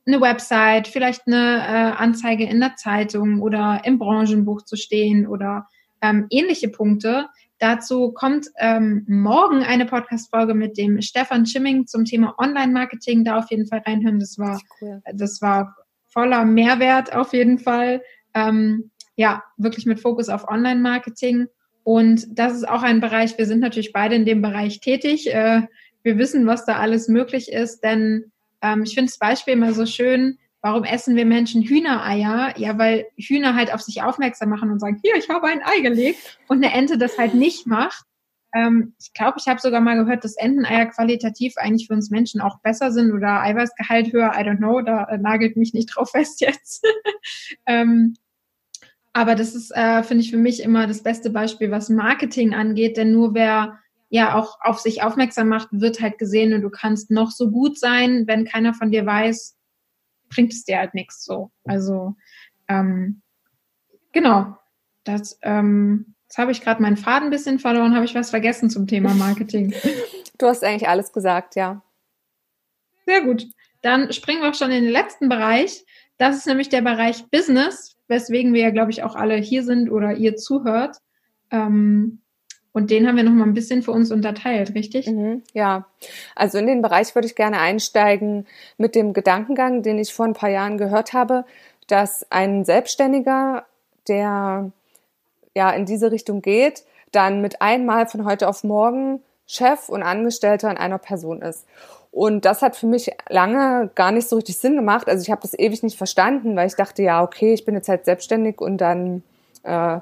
[0.06, 5.68] eine Website, vielleicht eine äh, Anzeige in der Zeitung oder im Branchenbuch zu stehen oder
[6.00, 7.26] ähm, ähnliche Punkte.
[7.58, 13.24] Dazu kommt ähm, morgen eine Podcast-Folge mit dem Stefan Schimming zum Thema Online-Marketing.
[13.24, 14.20] Da auf jeden Fall reinhören.
[14.20, 15.02] Das war, cool.
[15.12, 18.00] das war voller Mehrwert auf jeden Fall.
[18.34, 21.46] Ähm, ja, wirklich mit Fokus auf Online-Marketing.
[21.82, 25.32] Und das ist auch ein Bereich, wir sind natürlich beide in dem Bereich tätig.
[25.32, 25.62] Äh,
[26.02, 28.30] wir wissen, was da alles möglich ist, denn
[28.62, 30.38] ähm, ich finde das Beispiel immer so schön.
[30.60, 32.58] Warum essen wir Menschen Hühnereier?
[32.58, 35.80] Ja, weil Hühner halt auf sich aufmerksam machen und sagen, hier, ich habe ein Ei
[35.80, 38.04] gelegt und eine Ente das halt nicht macht.
[38.54, 42.40] Ähm, ich glaube, ich habe sogar mal gehört, dass Enteneier qualitativ eigentlich für uns Menschen
[42.40, 44.32] auch besser sind oder Eiweißgehalt höher.
[44.34, 46.86] I don't know, da äh, nagelt mich nicht drauf fest jetzt.
[47.66, 48.14] ähm,
[49.12, 52.96] aber das ist, äh, finde ich, für mich immer das beste Beispiel, was Marketing angeht,
[52.96, 53.78] denn nur wer
[54.10, 57.78] ja auch auf sich aufmerksam macht, wird halt gesehen und du kannst noch so gut
[57.78, 59.58] sein, wenn keiner von dir weiß,
[60.30, 61.50] bringt es dir halt nichts so.
[61.64, 62.14] Also
[62.68, 63.22] ähm,
[64.12, 64.56] genau,
[65.04, 68.68] das, ähm, jetzt habe ich gerade meinen Faden ein bisschen verloren, habe ich was vergessen
[68.68, 69.74] zum Thema Marketing.
[70.40, 71.82] Du hast eigentlich alles gesagt, ja.
[73.06, 73.48] Sehr gut.
[73.82, 75.84] Dann springen wir auch schon in den letzten Bereich.
[76.16, 79.90] Das ist nämlich der Bereich Business, weswegen wir ja, glaube ich, auch alle hier sind
[79.90, 80.98] oder ihr zuhört.
[81.50, 82.20] Ähm,
[82.70, 85.08] und den haben wir noch mal ein bisschen für uns unterteilt, richtig?
[85.08, 85.86] Mhm, ja,
[86.36, 90.34] also in den Bereich würde ich gerne einsteigen mit dem Gedankengang, den ich vor ein
[90.34, 91.46] paar Jahren gehört habe,
[91.88, 93.66] dass ein Selbstständiger,
[94.06, 94.70] der
[95.58, 100.70] ja in diese Richtung geht, dann mit einmal von heute auf morgen Chef und Angestellter
[100.70, 101.66] in einer Person ist.
[102.10, 105.08] Und das hat für mich lange gar nicht so richtig Sinn gemacht.
[105.08, 107.88] Also ich habe das ewig nicht verstanden, weil ich dachte, ja, okay, ich bin jetzt
[107.88, 109.22] halt selbstständig und dann
[109.64, 109.98] äh,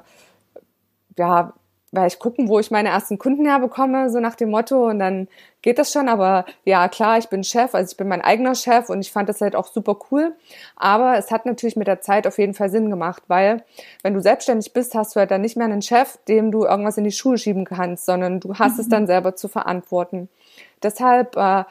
[1.17, 1.53] ja,
[1.91, 4.87] werde ich gucken, wo ich meine ersten Kunden herbekomme, so nach dem Motto.
[4.87, 5.27] Und dann
[5.61, 6.09] geht das schon.
[6.09, 9.29] Aber ja, klar, ich bin Chef, also ich bin mein eigener Chef und ich fand
[9.29, 10.35] das halt auch super cool.
[10.75, 13.63] Aber es hat natürlich mit der Zeit auf jeden Fall Sinn gemacht, weil
[14.03, 16.97] wenn du selbstständig bist, hast du halt dann nicht mehr einen Chef, dem du irgendwas
[16.97, 18.81] in die Schuhe schieben kannst, sondern du hast mhm.
[18.81, 20.29] es dann selber zu verantworten.
[20.83, 21.63] Deshalb äh,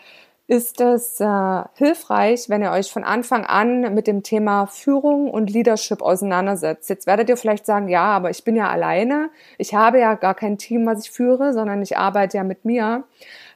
[0.49, 5.51] ist es äh, hilfreich, wenn ihr euch von Anfang an mit dem Thema Führung und
[5.51, 6.89] Leadership auseinandersetzt.
[6.89, 10.35] Jetzt werdet ihr vielleicht sagen, ja, aber ich bin ja alleine, ich habe ja gar
[10.35, 13.05] kein Team, was ich führe, sondern ich arbeite ja mit mir.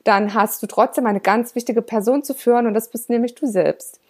[0.02, 3.46] Dann hast du trotzdem eine ganz wichtige Person zu führen und das bist nämlich du
[3.46, 4.00] selbst.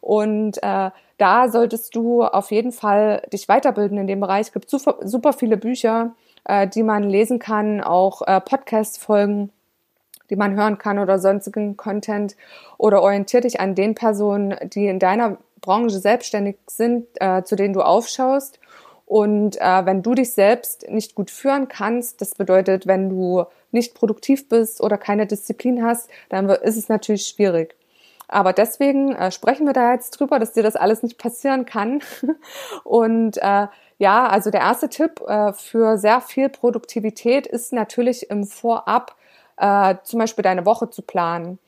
[0.00, 4.46] Und äh, da solltest du auf jeden Fall dich weiterbilden in dem Bereich.
[4.46, 9.52] Es gibt super, super viele Bücher, äh, die man lesen kann, auch äh, Podcast-Folgen
[10.30, 12.36] die man hören kann oder sonstigen Content
[12.78, 17.74] oder orientier dich an den Personen, die in deiner Branche selbstständig sind, äh, zu denen
[17.74, 18.58] du aufschaust.
[19.06, 23.94] Und äh, wenn du dich selbst nicht gut führen kannst, das bedeutet, wenn du nicht
[23.94, 27.74] produktiv bist oder keine Disziplin hast, dann ist es natürlich schwierig.
[28.28, 32.00] Aber deswegen äh, sprechen wir da jetzt drüber, dass dir das alles nicht passieren kann.
[32.84, 33.66] Und äh,
[33.98, 39.16] ja, also der erste Tipp äh, für sehr viel Produktivität ist natürlich im Vorab
[39.60, 41.58] äh, zum Beispiel deine Woche zu planen.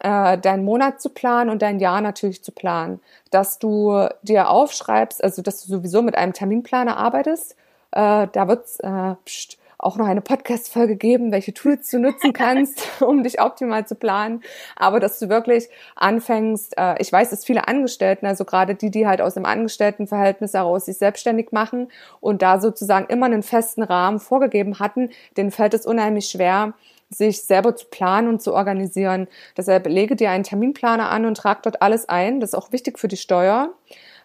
[0.00, 3.00] äh, deinen Monat zu planen und dein Jahr natürlich zu planen.
[3.30, 7.56] Dass du dir aufschreibst, also dass du sowieso mit einem Terminplaner arbeitest.
[7.92, 13.02] Äh, da wird's äh, pst, auch noch eine Podcast-Folge geben, welche Tools du nutzen kannst,
[13.02, 14.42] um dich optimal zu planen.
[14.76, 19.06] Aber dass du wirklich anfängst, äh, ich weiß, dass viele Angestellten, also gerade die, die
[19.06, 21.88] halt aus dem Angestelltenverhältnis heraus sich selbstständig machen
[22.20, 26.74] und da sozusagen immer einen festen Rahmen vorgegeben hatten, denen fällt es unheimlich schwer,
[27.12, 29.28] sich selber zu planen und zu organisieren.
[29.56, 32.40] Deshalb lege dir einen Terminplaner an und trag dort alles ein.
[32.40, 33.70] Das ist auch wichtig für die Steuer.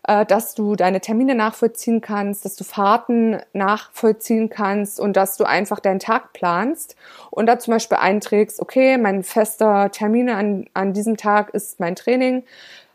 [0.07, 5.43] Äh, dass du deine Termine nachvollziehen kannst, dass du Fahrten nachvollziehen kannst und dass du
[5.43, 6.95] einfach deinen Tag planst
[7.29, 11.95] und da zum Beispiel einträgst, okay, mein fester Termin an, an diesem Tag ist mein
[11.95, 12.43] Training,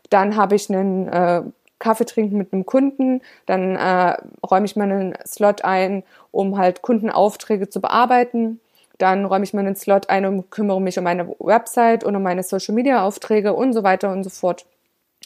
[0.09, 1.43] dann habe ich einen äh,
[1.77, 7.69] Kaffee trinken mit einem Kunden, dann äh, räume ich meinen Slot ein, um halt Kundenaufträge
[7.69, 8.59] zu bearbeiten.
[8.97, 12.43] Dann räume ich meinen Slot ein und kümmere mich um meine Website und um meine
[12.43, 14.65] Social Media Aufträge und so weiter und so fort.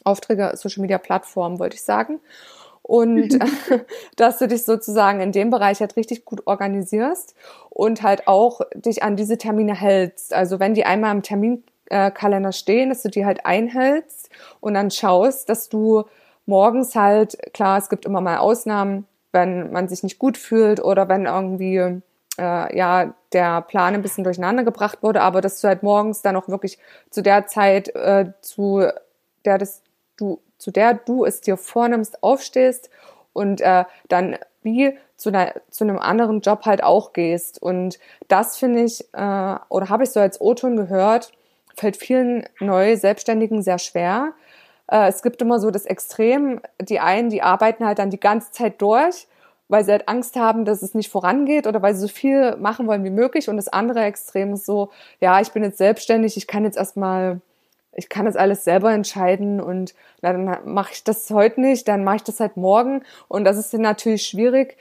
[0.04, 2.20] Aufträge, Social Media Plattformen, wollte ich sagen.
[2.82, 3.38] Und
[4.16, 7.36] dass du dich sozusagen in dem Bereich halt richtig gut organisierst
[7.70, 10.34] und halt auch dich an diese Termine hältst.
[10.34, 14.30] Also wenn die einmal im Terminkalender stehen, dass du die halt einhältst
[14.62, 16.06] und dann schaust, dass du
[16.46, 21.10] morgens halt, klar, es gibt immer mal Ausnahmen, wenn man sich nicht gut fühlt oder
[21.10, 22.02] wenn irgendwie
[22.38, 26.36] äh, ja der Plan ein bisschen durcheinander gebracht wurde, aber dass du halt morgens dann
[26.36, 26.78] auch wirklich
[27.10, 28.88] zu der Zeit äh, zu
[29.46, 29.82] der das
[30.18, 32.90] du, zu der du es dir vornimmst, aufstehst
[33.34, 37.62] und äh, dann wie zu, einer, zu einem anderen Job halt auch gehst.
[37.62, 41.32] Und das finde ich, äh, oder habe ich so als O-Ton gehört,
[41.76, 44.34] fällt vielen neu Selbstständigen sehr schwer.
[44.88, 48.52] Äh, es gibt immer so das Extrem, die einen, die arbeiten halt dann die ganze
[48.52, 49.28] Zeit durch,
[49.70, 52.88] weil sie halt Angst haben, dass es nicht vorangeht oder weil sie so viel machen
[52.88, 53.50] wollen wie möglich.
[53.50, 57.42] Und das andere Extrem ist so, ja, ich bin jetzt selbstständig, ich kann jetzt erstmal
[57.98, 62.18] ich kann das alles selber entscheiden und dann mache ich das heute nicht, dann mache
[62.18, 63.04] ich das halt morgen.
[63.28, 64.78] Und das ist natürlich schwierig,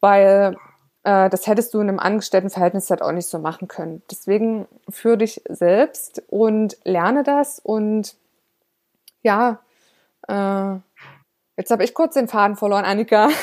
[0.00, 0.56] weil
[1.04, 4.02] äh, das hättest du in einem Angestelltenverhältnis halt auch nicht so machen können.
[4.10, 8.16] Deswegen für dich selbst und lerne das und
[9.22, 9.60] ja,
[10.26, 10.80] äh,
[11.56, 13.28] jetzt habe ich kurz den Faden verloren, Annika.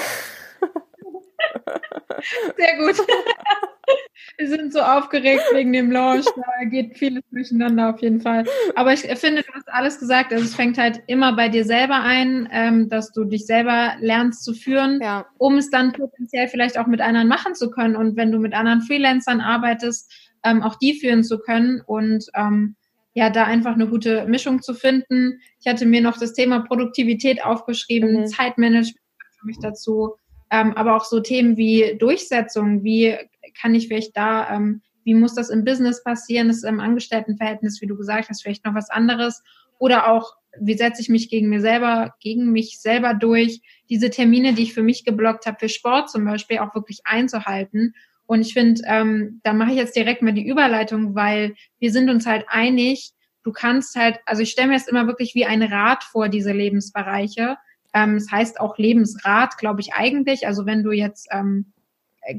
[2.57, 3.05] Sehr gut.
[4.37, 6.25] Wir sind so aufgeregt wegen dem Launch.
[6.25, 8.45] Da geht vieles durcheinander auf jeden Fall.
[8.75, 10.33] Aber ich finde, du hast alles gesagt.
[10.33, 14.43] Also es fängt halt immer bei dir selber ein, ähm, dass du dich selber lernst
[14.43, 15.25] zu führen, ja.
[15.37, 17.95] um es dann potenziell vielleicht auch mit anderen machen zu können.
[17.95, 20.11] Und wenn du mit anderen Freelancern arbeitest,
[20.43, 22.75] ähm, auch die führen zu können und ähm,
[23.13, 25.39] ja, da einfach eine gute Mischung zu finden.
[25.59, 28.27] Ich hatte mir noch das Thema Produktivität aufgeschrieben, mhm.
[28.27, 28.99] Zeitmanagement
[29.39, 30.15] für mich dazu.
[30.51, 33.15] Ähm, aber auch so Themen wie Durchsetzung, wie
[33.59, 37.81] kann ich vielleicht da, ähm, wie muss das im Business passieren, das ist im Angestelltenverhältnis,
[37.81, 39.43] wie du gesagt hast, vielleicht noch was anderes.
[39.77, 44.53] Oder auch, wie setze ich mich gegen mir selber, gegen mich selber durch, diese Termine,
[44.53, 47.93] die ich für mich geblockt habe, für Sport zum Beispiel, auch wirklich einzuhalten.
[48.25, 52.09] Und ich finde, ähm, da mache ich jetzt direkt mal die Überleitung, weil wir sind
[52.09, 53.11] uns halt einig,
[53.43, 56.51] du kannst halt, also ich stelle mir jetzt immer wirklich wie ein Rad vor, diese
[56.51, 57.57] Lebensbereiche.
[57.95, 60.45] Ähm, es heißt auch Lebensrat, glaube ich eigentlich.
[60.45, 61.71] Also wenn du jetzt ähm,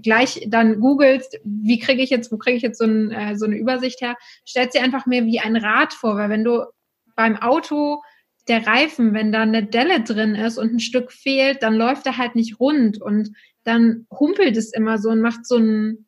[0.02, 3.46] gleich dann googelst, wie kriege ich jetzt, wo kriege ich jetzt so, ein, äh, so
[3.46, 6.66] eine Übersicht her, stellt sie einfach mehr wie ein Rad vor, weil wenn du
[7.14, 8.02] beim Auto
[8.48, 12.18] der Reifen, wenn da eine Delle drin ist und ein Stück fehlt, dann läuft er
[12.18, 13.32] halt nicht rund und
[13.64, 16.06] dann humpelt es immer so und macht so ein,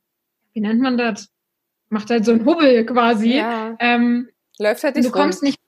[0.52, 1.30] wie nennt man das?
[1.88, 3.38] Macht halt so ein Hubbel quasi.
[3.38, 3.76] Ja.
[3.80, 5.58] Ähm, läuft halt nicht Du kommst nicht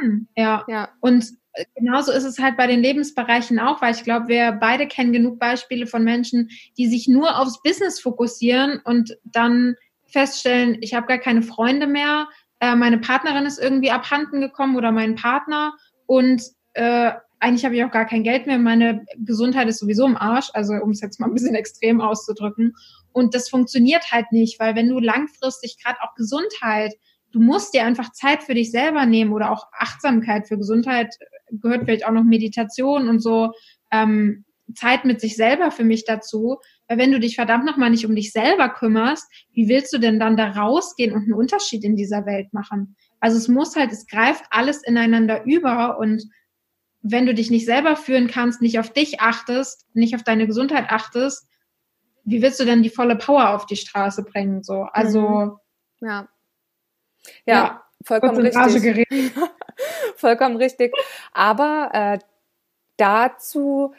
[0.00, 0.28] an.
[0.36, 0.64] Ja.
[0.68, 0.88] ja.
[1.00, 1.32] Und
[1.74, 5.38] genauso ist es halt bei den Lebensbereichen auch, weil ich glaube, wir beide kennen genug
[5.38, 11.18] Beispiele von Menschen, die sich nur aufs Business fokussieren und dann feststellen, ich habe gar
[11.18, 12.28] keine Freunde mehr,
[12.60, 15.74] äh, meine Partnerin ist irgendwie abhanden gekommen oder mein Partner
[16.06, 16.42] und
[16.74, 20.50] äh, eigentlich habe ich auch gar kein Geld mehr, meine Gesundheit ist sowieso im Arsch,
[20.54, 22.74] also um es jetzt mal ein bisschen extrem auszudrücken.
[23.12, 26.94] Und das funktioniert halt nicht, weil wenn du langfristig gerade auch Gesundheit
[27.36, 31.14] du musst dir einfach Zeit für dich selber nehmen oder auch Achtsamkeit für Gesundheit
[31.50, 33.52] gehört vielleicht auch noch Meditation und so
[33.92, 36.58] ähm, Zeit mit sich selber für mich dazu.
[36.88, 40.18] Weil wenn du dich verdammt nochmal nicht um dich selber kümmerst, wie willst du denn
[40.18, 42.96] dann da rausgehen und einen Unterschied in dieser Welt machen?
[43.20, 46.24] Also es muss halt, es greift alles ineinander über und
[47.02, 50.86] wenn du dich nicht selber führen kannst, nicht auf dich achtest, nicht auf deine Gesundheit
[50.88, 51.46] achtest,
[52.24, 54.64] wie willst du denn die volle Power auf die Straße bringen?
[54.64, 55.56] So, also mhm.
[56.00, 56.28] ja.
[57.46, 59.32] ja, ja, vollkommen richtig.
[60.20, 60.94] vollkommen richtig.
[61.32, 62.18] Aber äh,
[62.96, 63.94] dazu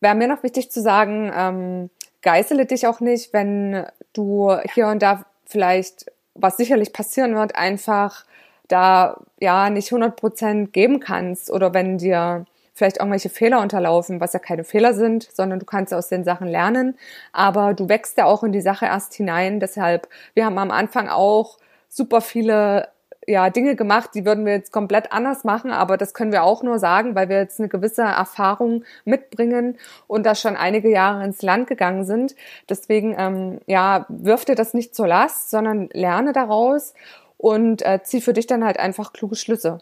[0.00, 1.90] wäre mir noch wichtig zu sagen, ähm,
[2.22, 8.24] geißele dich auch nicht, wenn du hier und da vielleicht, was sicherlich passieren wird, einfach
[8.68, 14.32] da ja nicht 100 Prozent geben kannst oder wenn dir vielleicht irgendwelche Fehler unterlaufen, was
[14.32, 16.96] ja keine Fehler sind, sondern du kannst aus den Sachen lernen.
[17.32, 19.60] Aber du wächst ja auch in die Sache erst hinein.
[19.60, 21.58] Deshalb, wir haben am Anfang auch
[21.88, 22.88] super viele
[23.26, 26.62] ja, Dinge gemacht, die würden wir jetzt komplett anders machen, aber das können wir auch
[26.62, 31.42] nur sagen, weil wir jetzt eine gewisse Erfahrung mitbringen und da schon einige Jahre ins
[31.42, 32.34] Land gegangen sind.
[32.68, 36.94] Deswegen, ähm, ja, wirf dir das nicht zur Last, sondern lerne daraus
[37.36, 39.78] und äh, zieh für dich dann halt einfach kluge Schlüsse.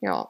[0.00, 0.28] Ja.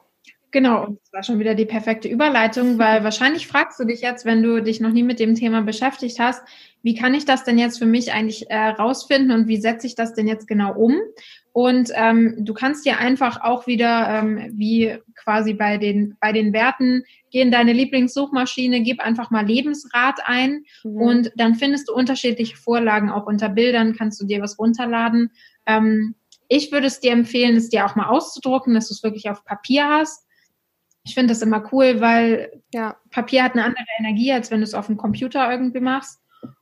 [0.51, 4.25] Genau, und das war schon wieder die perfekte Überleitung, weil wahrscheinlich fragst du dich jetzt,
[4.25, 6.41] wenn du dich noch nie mit dem Thema beschäftigt hast,
[6.81, 9.95] wie kann ich das denn jetzt für mich eigentlich äh, rausfinden und wie setze ich
[9.95, 10.95] das denn jetzt genau um?
[11.51, 16.53] Und ähm, du kannst dir einfach auch wieder, ähm, wie quasi bei den, bei den
[16.53, 21.01] Werten, geh in deine Lieblingssuchmaschine, gib einfach mal Lebensrat ein mhm.
[21.01, 23.09] und dann findest du unterschiedliche Vorlagen.
[23.09, 25.31] Auch unter Bildern kannst du dir was runterladen.
[25.65, 26.15] Ähm,
[26.47, 29.43] ich würde es dir empfehlen, es dir auch mal auszudrucken, dass du es wirklich auf
[29.45, 30.25] Papier hast.
[31.03, 32.97] Ich finde das immer cool, weil ja.
[33.09, 36.19] Papier hat eine andere Energie, als wenn du es auf dem Computer irgendwie machst.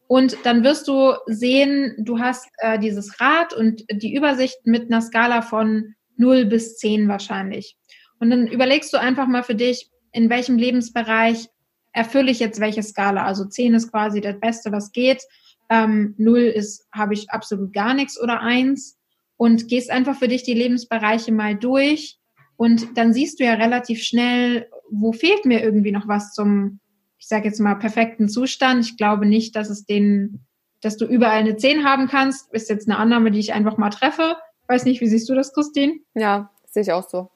[0.07, 5.01] Und dann wirst du sehen, du hast äh, dieses Rad und die Übersicht mit einer
[5.01, 7.77] Skala von 0 bis 10 wahrscheinlich.
[8.19, 11.49] Und dann überlegst du einfach mal für dich, in welchem Lebensbereich
[11.91, 13.25] erfülle ich jetzt welche Skala.
[13.25, 15.23] Also 10 ist quasi das Beste, was geht.
[15.69, 18.97] Ähm, 0 ist, habe ich absolut gar nichts oder 1.
[19.35, 22.17] Und gehst einfach für dich die Lebensbereiche mal durch.
[22.55, 26.79] Und dann siehst du ja relativ schnell, wo fehlt mir irgendwie noch was zum
[27.19, 28.85] ich sage jetzt mal, perfekten Zustand.
[28.85, 30.45] Ich glaube nicht, dass es den,
[30.81, 32.51] dass du überall eine 10 haben kannst.
[32.53, 34.37] Ist jetzt eine Annahme, die ich einfach mal treffe.
[34.67, 35.99] Weiß nicht, wie siehst du das, Christine?
[36.13, 37.29] Ja, sehe ich auch so.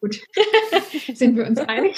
[0.00, 0.18] Gut,
[1.14, 1.96] sind wir uns einig.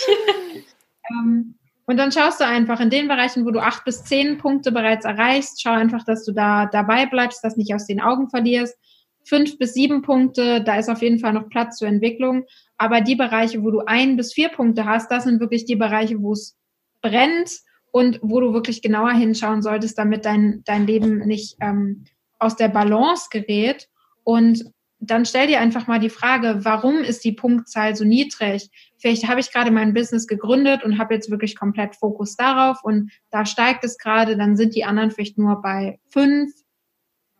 [1.11, 1.55] ähm,
[1.86, 5.05] und dann schaust du einfach in den Bereichen, wo du acht bis zehn Punkte bereits
[5.05, 8.76] erreichst, schau einfach, dass du da dabei bleibst, das nicht aus den Augen verlierst.
[9.24, 12.45] Fünf bis sieben Punkte, da ist auf jeden Fall noch Platz zur Entwicklung.
[12.76, 16.20] Aber die Bereiche, wo du ein bis vier Punkte hast, das sind wirklich die Bereiche,
[16.20, 16.57] wo es
[17.03, 17.50] brennt
[17.90, 22.05] und wo du wirklich genauer hinschauen solltest, damit dein, dein Leben nicht ähm,
[22.38, 23.88] aus der Balance gerät.
[24.24, 28.70] Und dann stell dir einfach mal die Frage, warum ist die Punktzahl so niedrig?
[28.98, 33.11] Vielleicht habe ich gerade mein Business gegründet und habe jetzt wirklich komplett Fokus darauf und
[33.30, 36.53] da steigt es gerade, dann sind die anderen vielleicht nur bei fünf,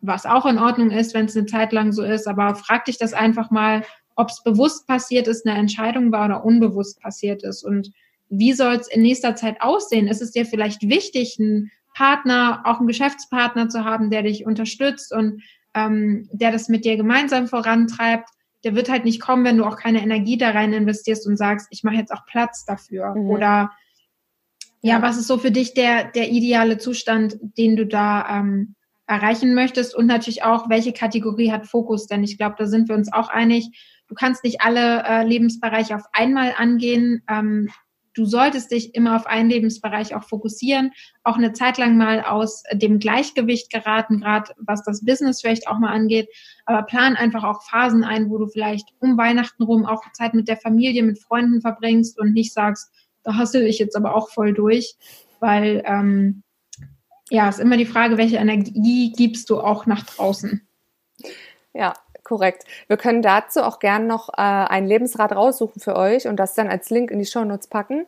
[0.01, 2.27] was auch in Ordnung ist, wenn es eine Zeit lang so ist.
[2.27, 3.83] Aber frag dich das einfach mal,
[4.17, 7.63] ob es bewusst passiert ist, eine Entscheidung war oder unbewusst passiert ist.
[7.63, 7.91] Und
[8.37, 10.07] wie soll es in nächster Zeit aussehen?
[10.07, 15.13] Ist es dir vielleicht wichtig, einen Partner, auch einen Geschäftspartner zu haben, der dich unterstützt
[15.13, 15.41] und
[15.75, 18.29] ähm, der das mit dir gemeinsam vorantreibt?
[18.63, 21.67] Der wird halt nicht kommen, wenn du auch keine Energie da rein investierst und sagst,
[21.69, 23.13] ich mache jetzt auch Platz dafür.
[23.13, 23.29] Mhm.
[23.29, 23.71] Oder
[24.81, 28.75] ja, was ist so für dich der, der ideale Zustand, den du da ähm,
[29.07, 29.95] erreichen möchtest?
[29.95, 32.07] Und natürlich auch, welche Kategorie hat Fokus?
[32.07, 33.69] Denn ich glaube, da sind wir uns auch einig.
[34.07, 37.23] Du kannst nicht alle äh, Lebensbereiche auf einmal angehen.
[37.29, 37.69] Ähm,
[38.13, 40.91] du solltest dich immer auf einen Lebensbereich auch fokussieren,
[41.23, 45.79] auch eine Zeit lang mal aus dem Gleichgewicht geraten, gerade was das Business vielleicht auch
[45.79, 46.29] mal angeht.
[46.65, 50.47] Aber plan einfach auch Phasen ein, wo du vielleicht um Weihnachten rum auch Zeit mit
[50.47, 52.91] der Familie, mit Freunden verbringst und nicht sagst,
[53.23, 54.95] da hassel ich jetzt aber auch voll durch,
[55.39, 56.43] weil ähm,
[57.29, 60.67] ja, ist immer die Frage, welche Energie gibst du auch nach draußen?
[61.73, 61.93] Ja,
[62.33, 62.65] korrekt.
[62.87, 66.67] Wir können dazu auch gern noch äh, ein Lebensrad raussuchen für euch und das dann
[66.67, 68.07] als Link in die Show Notes packen,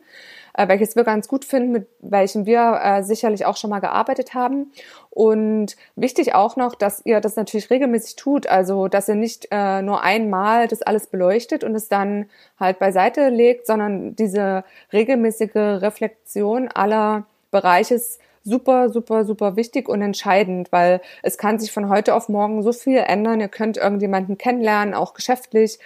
[0.54, 4.34] äh, welches wir ganz gut finden, mit welchem wir äh, sicherlich auch schon mal gearbeitet
[4.34, 4.72] haben.
[5.10, 9.80] Und wichtig auch noch, dass ihr das natürlich regelmäßig tut, also dass ihr nicht äh,
[9.80, 16.66] nur einmal das alles beleuchtet und es dann halt beiseite legt, sondern diese regelmäßige Reflexion
[16.66, 22.28] aller Bereiches super, super, super wichtig und entscheidend, weil es kann sich von heute auf
[22.28, 23.40] morgen so viel ändern.
[23.40, 25.78] Ihr könnt irgendjemanden kennenlernen, auch geschäftlich.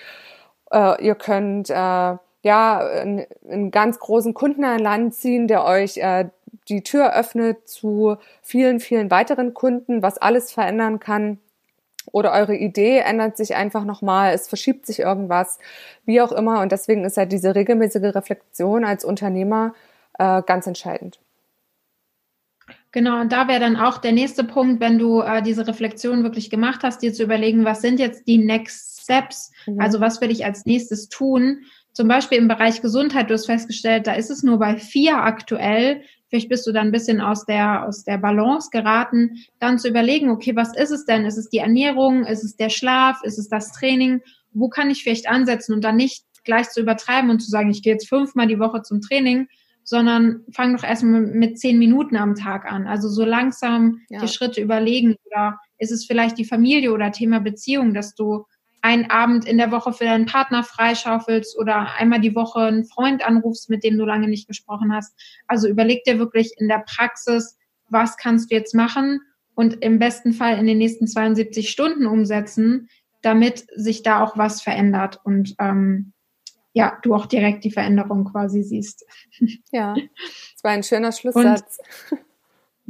[0.70, 1.74] Äh, ihr könnt äh,
[2.42, 6.28] ja einen, einen, ganz großen Kunden an Land ziehen, der euch äh,
[6.68, 11.38] die Tür öffnet zu vielen, vielen weiteren Kunden, was alles verändern kann.
[12.12, 15.58] Oder eure Idee ändert sich einfach nochmal, es verschiebt sich irgendwas,
[16.04, 16.61] wie auch immer.
[16.61, 19.74] Und deswegen ist halt diese regelmäßige Reflexion als Unternehmer
[20.18, 21.20] äh, ganz entscheidend.
[22.93, 26.51] Genau, und da wäre dann auch der nächste Punkt, wenn du äh, diese Reflexion wirklich
[26.51, 29.53] gemacht hast, dir zu überlegen, was sind jetzt die Next Steps?
[29.66, 29.80] Mhm.
[29.80, 31.62] Also was will ich als nächstes tun?
[31.93, 36.03] Zum Beispiel im Bereich Gesundheit, du hast festgestellt, da ist es nur bei vier aktuell.
[36.28, 40.30] Vielleicht bist du dann ein bisschen aus der, aus der Balance geraten, dann zu überlegen,
[40.30, 41.24] okay, was ist es denn?
[41.24, 42.24] Ist es die Ernährung?
[42.24, 43.20] Ist es der Schlaf?
[43.22, 44.20] Ist es das Training?
[44.53, 47.82] Wo kann ich vielleicht ansetzen und dann nicht gleich zu übertreiben und zu sagen, ich
[47.82, 49.49] gehe jetzt fünfmal die Woche zum Training,
[49.91, 52.86] sondern fang doch erstmal mit zehn Minuten am Tag an.
[52.86, 54.20] Also so langsam ja.
[54.20, 58.45] die Schritte überlegen oder ist es vielleicht die Familie oder Thema Beziehung, dass du
[58.82, 63.26] einen Abend in der Woche für deinen Partner freischaufelst oder einmal die Woche einen Freund
[63.26, 65.12] anrufst, mit dem du lange nicht gesprochen hast.
[65.49, 69.18] Also überleg dir wirklich in der Praxis, was kannst du jetzt machen
[69.57, 72.88] und im besten Fall in den nächsten 72 Stunden umsetzen,
[73.22, 76.12] damit sich da auch was verändert und ähm,
[76.72, 79.04] ja, du auch direkt die Veränderung quasi siehst.
[79.72, 81.78] Ja, das war ein schöner Schlusssatz.
[82.10, 82.18] Und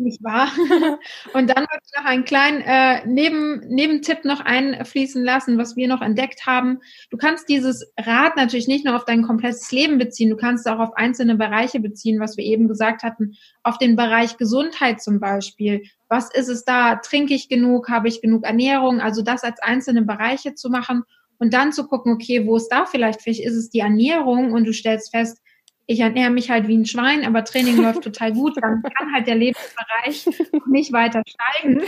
[0.01, 0.49] nicht wahr?
[1.35, 5.89] Und dann würde ich noch einen kleinen äh, Neben, Nebentipp noch einfließen lassen, was wir
[5.89, 6.81] noch entdeckt haben.
[7.11, 10.72] Du kannst dieses Rad natürlich nicht nur auf dein komplettes Leben beziehen, du kannst es
[10.72, 15.20] auch auf einzelne Bereiche beziehen, was wir eben gesagt hatten, auf den Bereich Gesundheit zum
[15.20, 15.83] Beispiel.
[16.09, 16.97] Was ist es da?
[16.97, 17.89] Trinke ich genug?
[17.89, 19.01] Habe ich genug Ernährung?
[19.01, 21.05] Also das als einzelne Bereiche zu machen
[21.41, 23.22] und dann zu gucken, okay, wo ist da vielleicht?
[23.22, 25.43] Vielleicht ist es die Ernährung und du stellst fest,
[25.86, 29.26] ich ernähre mich halt wie ein Schwein, aber Training läuft total gut, dann kann halt
[29.26, 30.28] der Lebensbereich
[30.66, 31.82] nicht weiter steigen.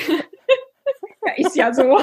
[1.37, 2.01] ist ja so.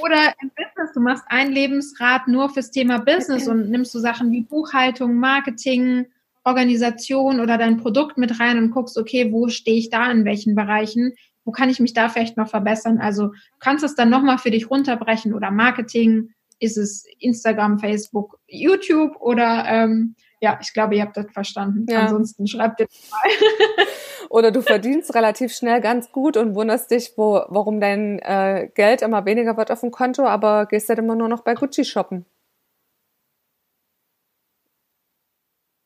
[0.00, 4.32] Oder im Business, du machst ein Lebensrad nur fürs Thema Business und nimmst so Sachen
[4.32, 6.06] wie Buchhaltung, Marketing,
[6.44, 10.54] Organisation oder dein Produkt mit rein und guckst, okay, wo stehe ich da in welchen
[10.54, 11.12] Bereichen?
[11.48, 12.98] Wo kann ich mich da vielleicht noch verbessern?
[12.98, 18.38] Also kannst du es dann nochmal für dich runterbrechen oder Marketing, ist es Instagram, Facebook,
[18.46, 21.86] YouTube oder ähm, ja, ich glaube, ihr habt das verstanden.
[21.88, 22.02] Ja.
[22.02, 23.86] Ansonsten schreibt ihr mal.
[24.28, 29.00] oder du verdienst relativ schnell ganz gut und wunderst dich, wo, warum dein äh, Geld
[29.00, 32.26] immer weniger wird auf dem Konto, aber gehst halt immer nur noch bei Gucci shoppen.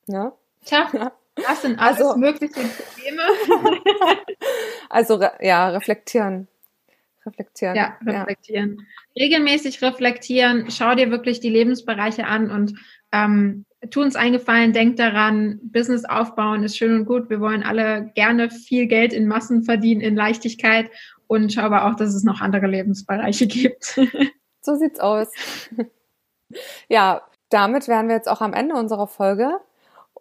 [0.09, 0.33] Ja.
[0.65, 1.13] Tja,
[1.47, 3.23] das sind alles also, mögliche Probleme.
[4.89, 6.49] also ja, reflektieren.
[7.25, 7.77] Reflektieren.
[7.77, 8.79] Ja, reflektieren.
[9.15, 9.23] Ja.
[9.25, 12.75] Regelmäßig reflektieren, schau dir wirklich die Lebensbereiche an und
[13.13, 17.31] ähm, tu uns eingefallen, denk daran, Business aufbauen ist schön und gut.
[17.31, 20.91] Wir wollen alle gerne viel Geld in Massen verdienen, in Leichtigkeit
[21.27, 23.99] und schau aber auch, dass es noch andere Lebensbereiche gibt.
[24.61, 25.29] so sieht's aus.
[26.89, 29.61] ja, damit wären wir jetzt auch am Ende unserer Folge.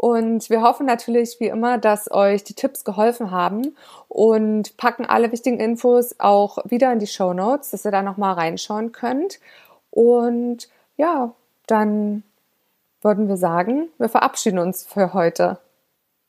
[0.02, 3.76] Und wir hoffen natürlich wie immer, dass euch die Tipps geholfen haben
[4.08, 8.34] und packen alle wichtigen Infos auch wieder in die Show Notes, dass ihr da nochmal
[8.34, 9.40] reinschauen könnt.
[9.92, 11.36] Und ja,
[11.68, 12.24] dann
[13.04, 15.60] würden wir sagen, wir verabschieden uns für heute.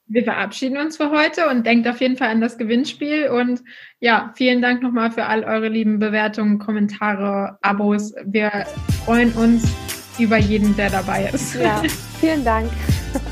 [0.07, 3.31] Wir verabschieden uns für heute und denkt auf jeden Fall an das Gewinnspiel.
[3.31, 3.63] Und
[4.01, 8.13] ja, vielen Dank nochmal für all eure lieben Bewertungen, Kommentare, Abos.
[8.23, 8.67] Wir
[9.07, 9.65] freuen uns
[10.19, 11.55] über jeden, der dabei ist.
[11.55, 11.83] Ja,
[12.21, 12.69] vielen Dank.